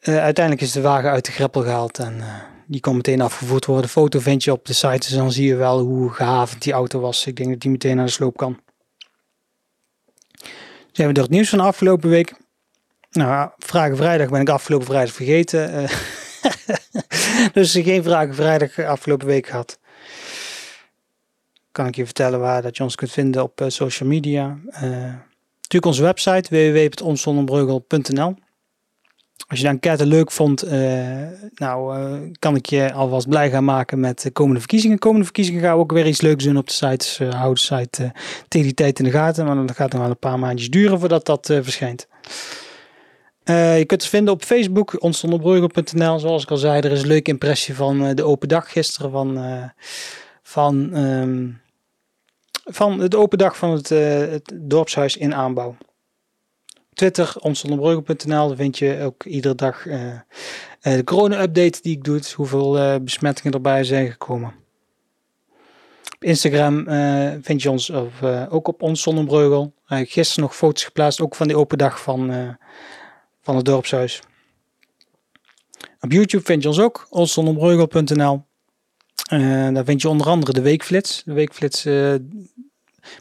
uiteindelijk 0.00 0.60
is 0.60 0.72
de 0.72 0.80
wagen 0.80 1.10
uit 1.10 1.24
de 1.24 1.32
greppel 1.32 1.62
gehaald 1.62 1.98
en 1.98 2.22
die 2.66 2.80
kon 2.80 2.96
meteen 2.96 3.20
afgevoerd 3.20 3.66
worden. 3.66 3.84
De 3.84 3.90
foto 3.90 4.18
vind 4.18 4.44
je 4.44 4.52
op 4.52 4.66
de 4.66 4.72
site, 4.72 4.98
dus 4.98 5.08
dan 5.08 5.32
zie 5.32 5.46
je 5.46 5.56
wel 5.56 5.80
hoe 5.80 6.10
gehavend 6.10 6.62
die 6.62 6.72
auto 6.72 7.00
was. 7.00 7.26
Ik 7.26 7.36
denk 7.36 7.50
dat 7.50 7.60
die 7.60 7.70
meteen 7.70 7.96
naar 7.96 8.06
de 8.06 8.12
sloop 8.12 8.36
kan. 8.36 8.60
Zijn 10.96 11.08
we 11.08 11.14
door 11.14 11.24
het 11.24 11.32
nieuws 11.32 11.48
van 11.48 11.60
afgelopen 11.60 12.08
week. 12.08 12.34
Nou, 13.10 13.50
Vragen 13.58 13.96
Vrijdag 13.96 14.28
ben 14.28 14.40
ik 14.40 14.48
afgelopen 14.48 14.86
vrijdag 14.86 15.14
vergeten. 15.14 15.82
Uh, 15.82 15.90
dus 17.52 17.72
geen 17.72 18.02
Vragen 18.02 18.34
Vrijdag 18.34 18.78
afgelopen 18.78 19.26
week 19.26 19.46
gehad. 19.46 19.78
Kan 21.72 21.86
ik 21.86 21.96
je 21.96 22.04
vertellen 22.04 22.40
waar 22.40 22.62
dat 22.62 22.76
je 22.76 22.82
ons 22.82 22.94
kunt 22.94 23.12
vinden 23.12 23.42
op 23.42 23.60
uh, 23.60 23.68
social 23.68 24.08
media. 24.08 24.58
Uh, 24.70 24.80
natuurlijk 24.80 25.84
onze 25.84 26.02
website 26.02 26.72
www.onsonnenbreugel.nl 26.72 28.36
Als 29.48 29.58
je 29.58 29.64
de 29.64 29.70
enquête 29.70 30.06
leuk 30.06 30.30
vond, 30.30 30.64
nou 31.54 31.96
kan 32.38 32.56
ik 32.56 32.66
je 32.66 32.92
alvast 32.92 33.28
blij 33.28 33.50
gaan 33.50 33.64
maken 33.64 34.00
met 34.00 34.22
de 34.22 34.30
komende 34.30 34.58
verkiezingen. 34.58 34.98
Komende 34.98 35.24
verkiezingen 35.24 35.60
gaan 35.60 35.74
we 35.74 35.80
ook 35.80 35.92
weer 35.92 36.06
iets 36.06 36.20
leuks 36.20 36.44
doen 36.44 36.56
op 36.56 36.66
de 36.66 36.72
site. 36.72 36.96
Dus 36.96 37.18
hou 37.34 37.54
de 37.54 37.60
site 37.60 38.12
tegen 38.48 38.66
die 38.66 38.74
tijd 38.74 38.98
in 38.98 39.04
de 39.04 39.10
gaten. 39.10 39.46
Maar 39.46 39.66
dat 39.66 39.76
gaat 39.76 39.92
nog 39.92 40.00
wel 40.00 40.10
een 40.10 40.18
paar 40.18 40.38
maandjes 40.38 40.70
duren 40.70 40.98
voordat 40.98 41.26
dat 41.26 41.46
verschijnt. 41.46 42.06
Je 43.44 43.84
kunt 43.86 44.02
het 44.02 44.10
vinden 44.10 44.34
op 44.34 44.42
Facebook, 44.42 45.02
onsonderbreugel.nl. 45.02 46.18
Zoals 46.18 46.42
ik 46.42 46.50
al 46.50 46.56
zei, 46.56 46.80
er 46.80 46.92
is 46.92 47.00
een 47.00 47.06
leuke 47.06 47.30
impressie 47.30 47.74
van 47.74 48.14
de 48.14 48.24
open 48.24 48.48
dag 48.48 48.72
gisteren. 48.72 49.10
Van, 49.10 49.38
uh, 49.38 49.62
van, 50.42 50.96
um, 50.96 51.60
van 52.64 53.00
het 53.00 53.14
open 53.14 53.38
dag 53.38 53.56
van 53.56 53.70
het, 53.70 53.88
het 53.88 54.52
dorpshuis 54.54 55.16
in 55.16 55.34
aanbouw. 55.34 55.76
Twitter. 56.96 57.36
Daar 58.26 58.56
vind 58.56 58.78
je 58.78 59.02
ook 59.02 59.24
iedere 59.24 59.54
dag 59.54 59.82
de 60.80 61.04
corona-update 61.04 61.82
die 61.82 61.96
ik 61.96 62.04
doe. 62.04 62.16
Dus 62.16 62.32
hoeveel 62.32 63.00
besmettingen 63.00 63.52
erbij 63.52 63.84
zijn 63.84 64.10
gekomen. 64.10 64.54
Op 66.14 66.24
Instagram 66.24 66.84
vind 67.42 67.62
je 67.62 67.70
ons 67.70 67.90
of, 67.90 68.22
ook 68.48 68.68
op 68.68 68.82
ons 68.82 69.02
zonnebreugel. 69.02 69.72
gisteren 69.86 70.44
nog 70.44 70.56
foto's 70.56 70.84
geplaatst, 70.84 71.20
ook 71.20 71.34
van 71.34 71.46
die 71.46 71.56
open 71.56 71.78
dag 71.78 72.02
van 72.02 72.56
van 73.42 73.56
het 73.56 73.64
dorpshuis. 73.64 74.22
Op 76.00 76.12
YouTube 76.12 76.44
vind 76.44 76.62
je 76.62 76.68
ons 76.68 76.80
ook, 76.80 77.06
onszonderbreugel.nl. 77.10 78.44
Daar 79.72 79.84
vind 79.84 80.02
je 80.02 80.08
onder 80.08 80.26
andere 80.26 80.52
de 80.52 80.60
weekflits. 80.60 81.22
De 81.24 81.32
weekflits 81.32 81.82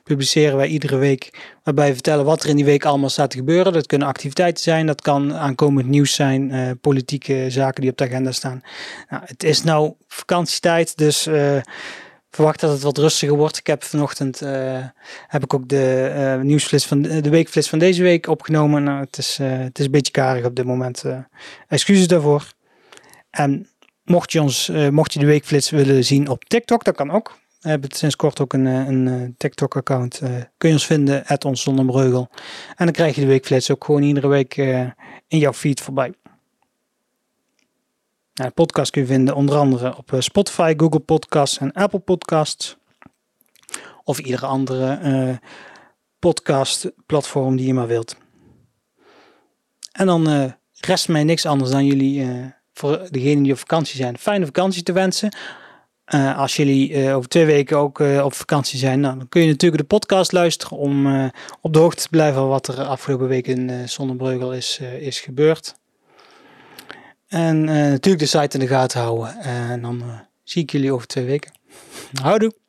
publiceren 0.03 0.57
wij 0.57 0.67
iedere 0.67 0.97
week, 0.97 1.53
waarbij 1.63 1.87
we 1.87 1.93
vertellen 1.93 2.25
wat 2.25 2.43
er 2.43 2.49
in 2.49 2.55
die 2.55 2.65
week 2.65 2.85
allemaal 2.85 3.09
staat 3.09 3.29
te 3.29 3.37
gebeuren. 3.37 3.73
Dat 3.73 3.85
kunnen 3.85 4.07
activiteiten 4.07 4.63
zijn, 4.63 4.85
dat 4.85 5.01
kan 5.01 5.33
aankomend 5.33 5.87
nieuws 5.87 6.13
zijn, 6.13 6.49
uh, 6.49 6.71
politieke 6.81 7.45
zaken 7.49 7.81
die 7.81 7.91
op 7.91 7.97
de 7.97 8.03
agenda 8.03 8.31
staan. 8.31 8.61
Nou, 9.09 9.23
het 9.25 9.43
is 9.43 9.63
nou 9.63 9.93
vakantietijd, 10.07 10.97
dus 10.97 11.27
verwacht 12.29 12.59
dat 12.59 12.71
het 12.71 12.81
wat 12.81 12.97
rustiger 12.97 13.35
wordt. 13.35 13.57
Ik 13.57 13.67
heb 13.67 13.83
vanochtend 13.83 14.41
uh, 14.41 14.83
heb 15.27 15.43
ik 15.43 15.53
ook 15.53 15.69
de 15.69 16.39
nieuwsflits 16.41 16.85
van 16.85 17.01
de, 17.01 17.29
weekflits 17.29 17.69
van 17.69 17.79
deze 17.79 18.03
week 18.03 18.27
opgenomen. 18.27 18.83
Nou, 18.83 18.99
het, 18.99 19.17
is, 19.17 19.37
het 19.41 19.79
is 19.79 19.85
een 19.85 19.91
beetje 19.91 20.11
karig 20.11 20.45
op 20.45 20.55
dit 20.55 20.65
moment. 20.65 21.03
excuses 21.67 22.07
daarvoor. 22.07 22.51
En 23.29 23.69
mocht 24.03 24.31
je, 24.31 24.41
ons, 24.41 24.71
mocht 24.89 25.13
je 25.13 25.19
de 25.19 25.25
weekflits 25.25 25.69
willen 25.69 26.03
zien 26.03 26.27
op 26.27 26.45
TikTok, 26.45 26.83
dat 26.83 26.95
kan 26.95 27.11
ook. 27.11 27.37
We 27.59 27.69
hebben 27.69 27.91
sinds 27.91 28.15
kort 28.15 28.41
ook 28.41 28.53
een, 28.53 28.65
een 28.65 29.35
TikTok-account. 29.37 30.19
kun 30.57 30.69
je 30.69 30.73
ons 30.73 30.85
vinden, 30.85 31.25
at 31.25 31.45
ons 31.45 31.61
zonder 31.61 31.85
breugel. 31.85 32.29
En 32.75 32.85
dan 32.85 32.91
krijg 32.91 33.15
je 33.15 33.21
de 33.21 33.27
weekflits 33.27 33.71
ook 33.71 33.83
gewoon 33.83 34.03
iedere 34.03 34.27
week 34.27 34.55
in 35.27 35.37
jouw 35.37 35.53
feed 35.53 35.81
voorbij. 35.81 36.13
Nou, 38.35 38.49
de 38.49 38.55
podcast 38.55 38.91
kun 38.91 39.01
je 39.01 39.07
vinden 39.07 39.35
onder 39.35 39.57
andere 39.57 39.97
op 39.97 40.13
eh, 40.13 40.19
Spotify, 40.19 40.73
Google 40.77 40.99
Podcasts 40.99 41.57
en 41.57 41.71
Apple 41.71 41.99
Podcasts. 41.99 42.77
Of 44.03 44.19
iedere 44.19 44.45
andere 44.45 44.99
uh, 45.03 45.37
podcast 46.19 46.91
platform 47.05 47.55
die 47.55 47.65
je 47.65 47.73
maar 47.73 47.87
wilt. 47.87 48.17
En 49.91 50.05
dan 50.05 50.53
rest 50.79 51.07
mij 51.07 51.23
niks 51.23 51.45
anders 51.45 51.71
dan 51.71 51.85
jullie, 51.85 52.27
voor 52.73 53.07
degenen 53.09 53.43
die 53.43 53.51
op 53.51 53.57
vakantie 53.57 53.95
zijn, 53.95 54.17
fijne 54.17 54.45
vakantie 54.45 54.83
te 54.83 54.91
wensen. 54.91 55.35
Als 56.35 56.55
jullie 56.55 57.13
over 57.13 57.29
twee 57.29 57.45
weken 57.45 57.77
ook 57.77 57.99
op 57.99 58.33
vakantie 58.33 58.79
zijn, 58.79 59.01
dan 59.01 59.25
kun 59.29 59.41
je 59.41 59.47
natuurlijk 59.47 59.81
de 59.81 59.87
podcast 59.87 60.31
luisteren 60.31 60.77
om 60.77 61.25
op 61.61 61.73
de 61.73 61.79
hoogte 61.79 62.01
te 62.01 62.09
blijven 62.09 62.39
van 62.39 62.47
wat 62.47 62.67
er 62.67 62.83
afgelopen 62.83 63.27
week 63.27 63.47
in 63.47 63.89
Zonnebreugel 63.89 64.53
is, 64.53 64.79
is 64.99 65.19
gebeurd. 65.19 65.75
En 67.27 67.63
natuurlijk 67.63 68.19
de 68.19 68.39
site 68.39 68.57
in 68.57 68.65
de 68.65 68.67
gaten 68.67 69.01
houden. 69.01 69.39
En 69.39 69.81
dan 69.81 70.03
zie 70.43 70.61
ik 70.61 70.71
jullie 70.71 70.93
over 70.93 71.07
twee 71.07 71.25
weken. 71.25 71.51
Houdoe! 72.21 72.63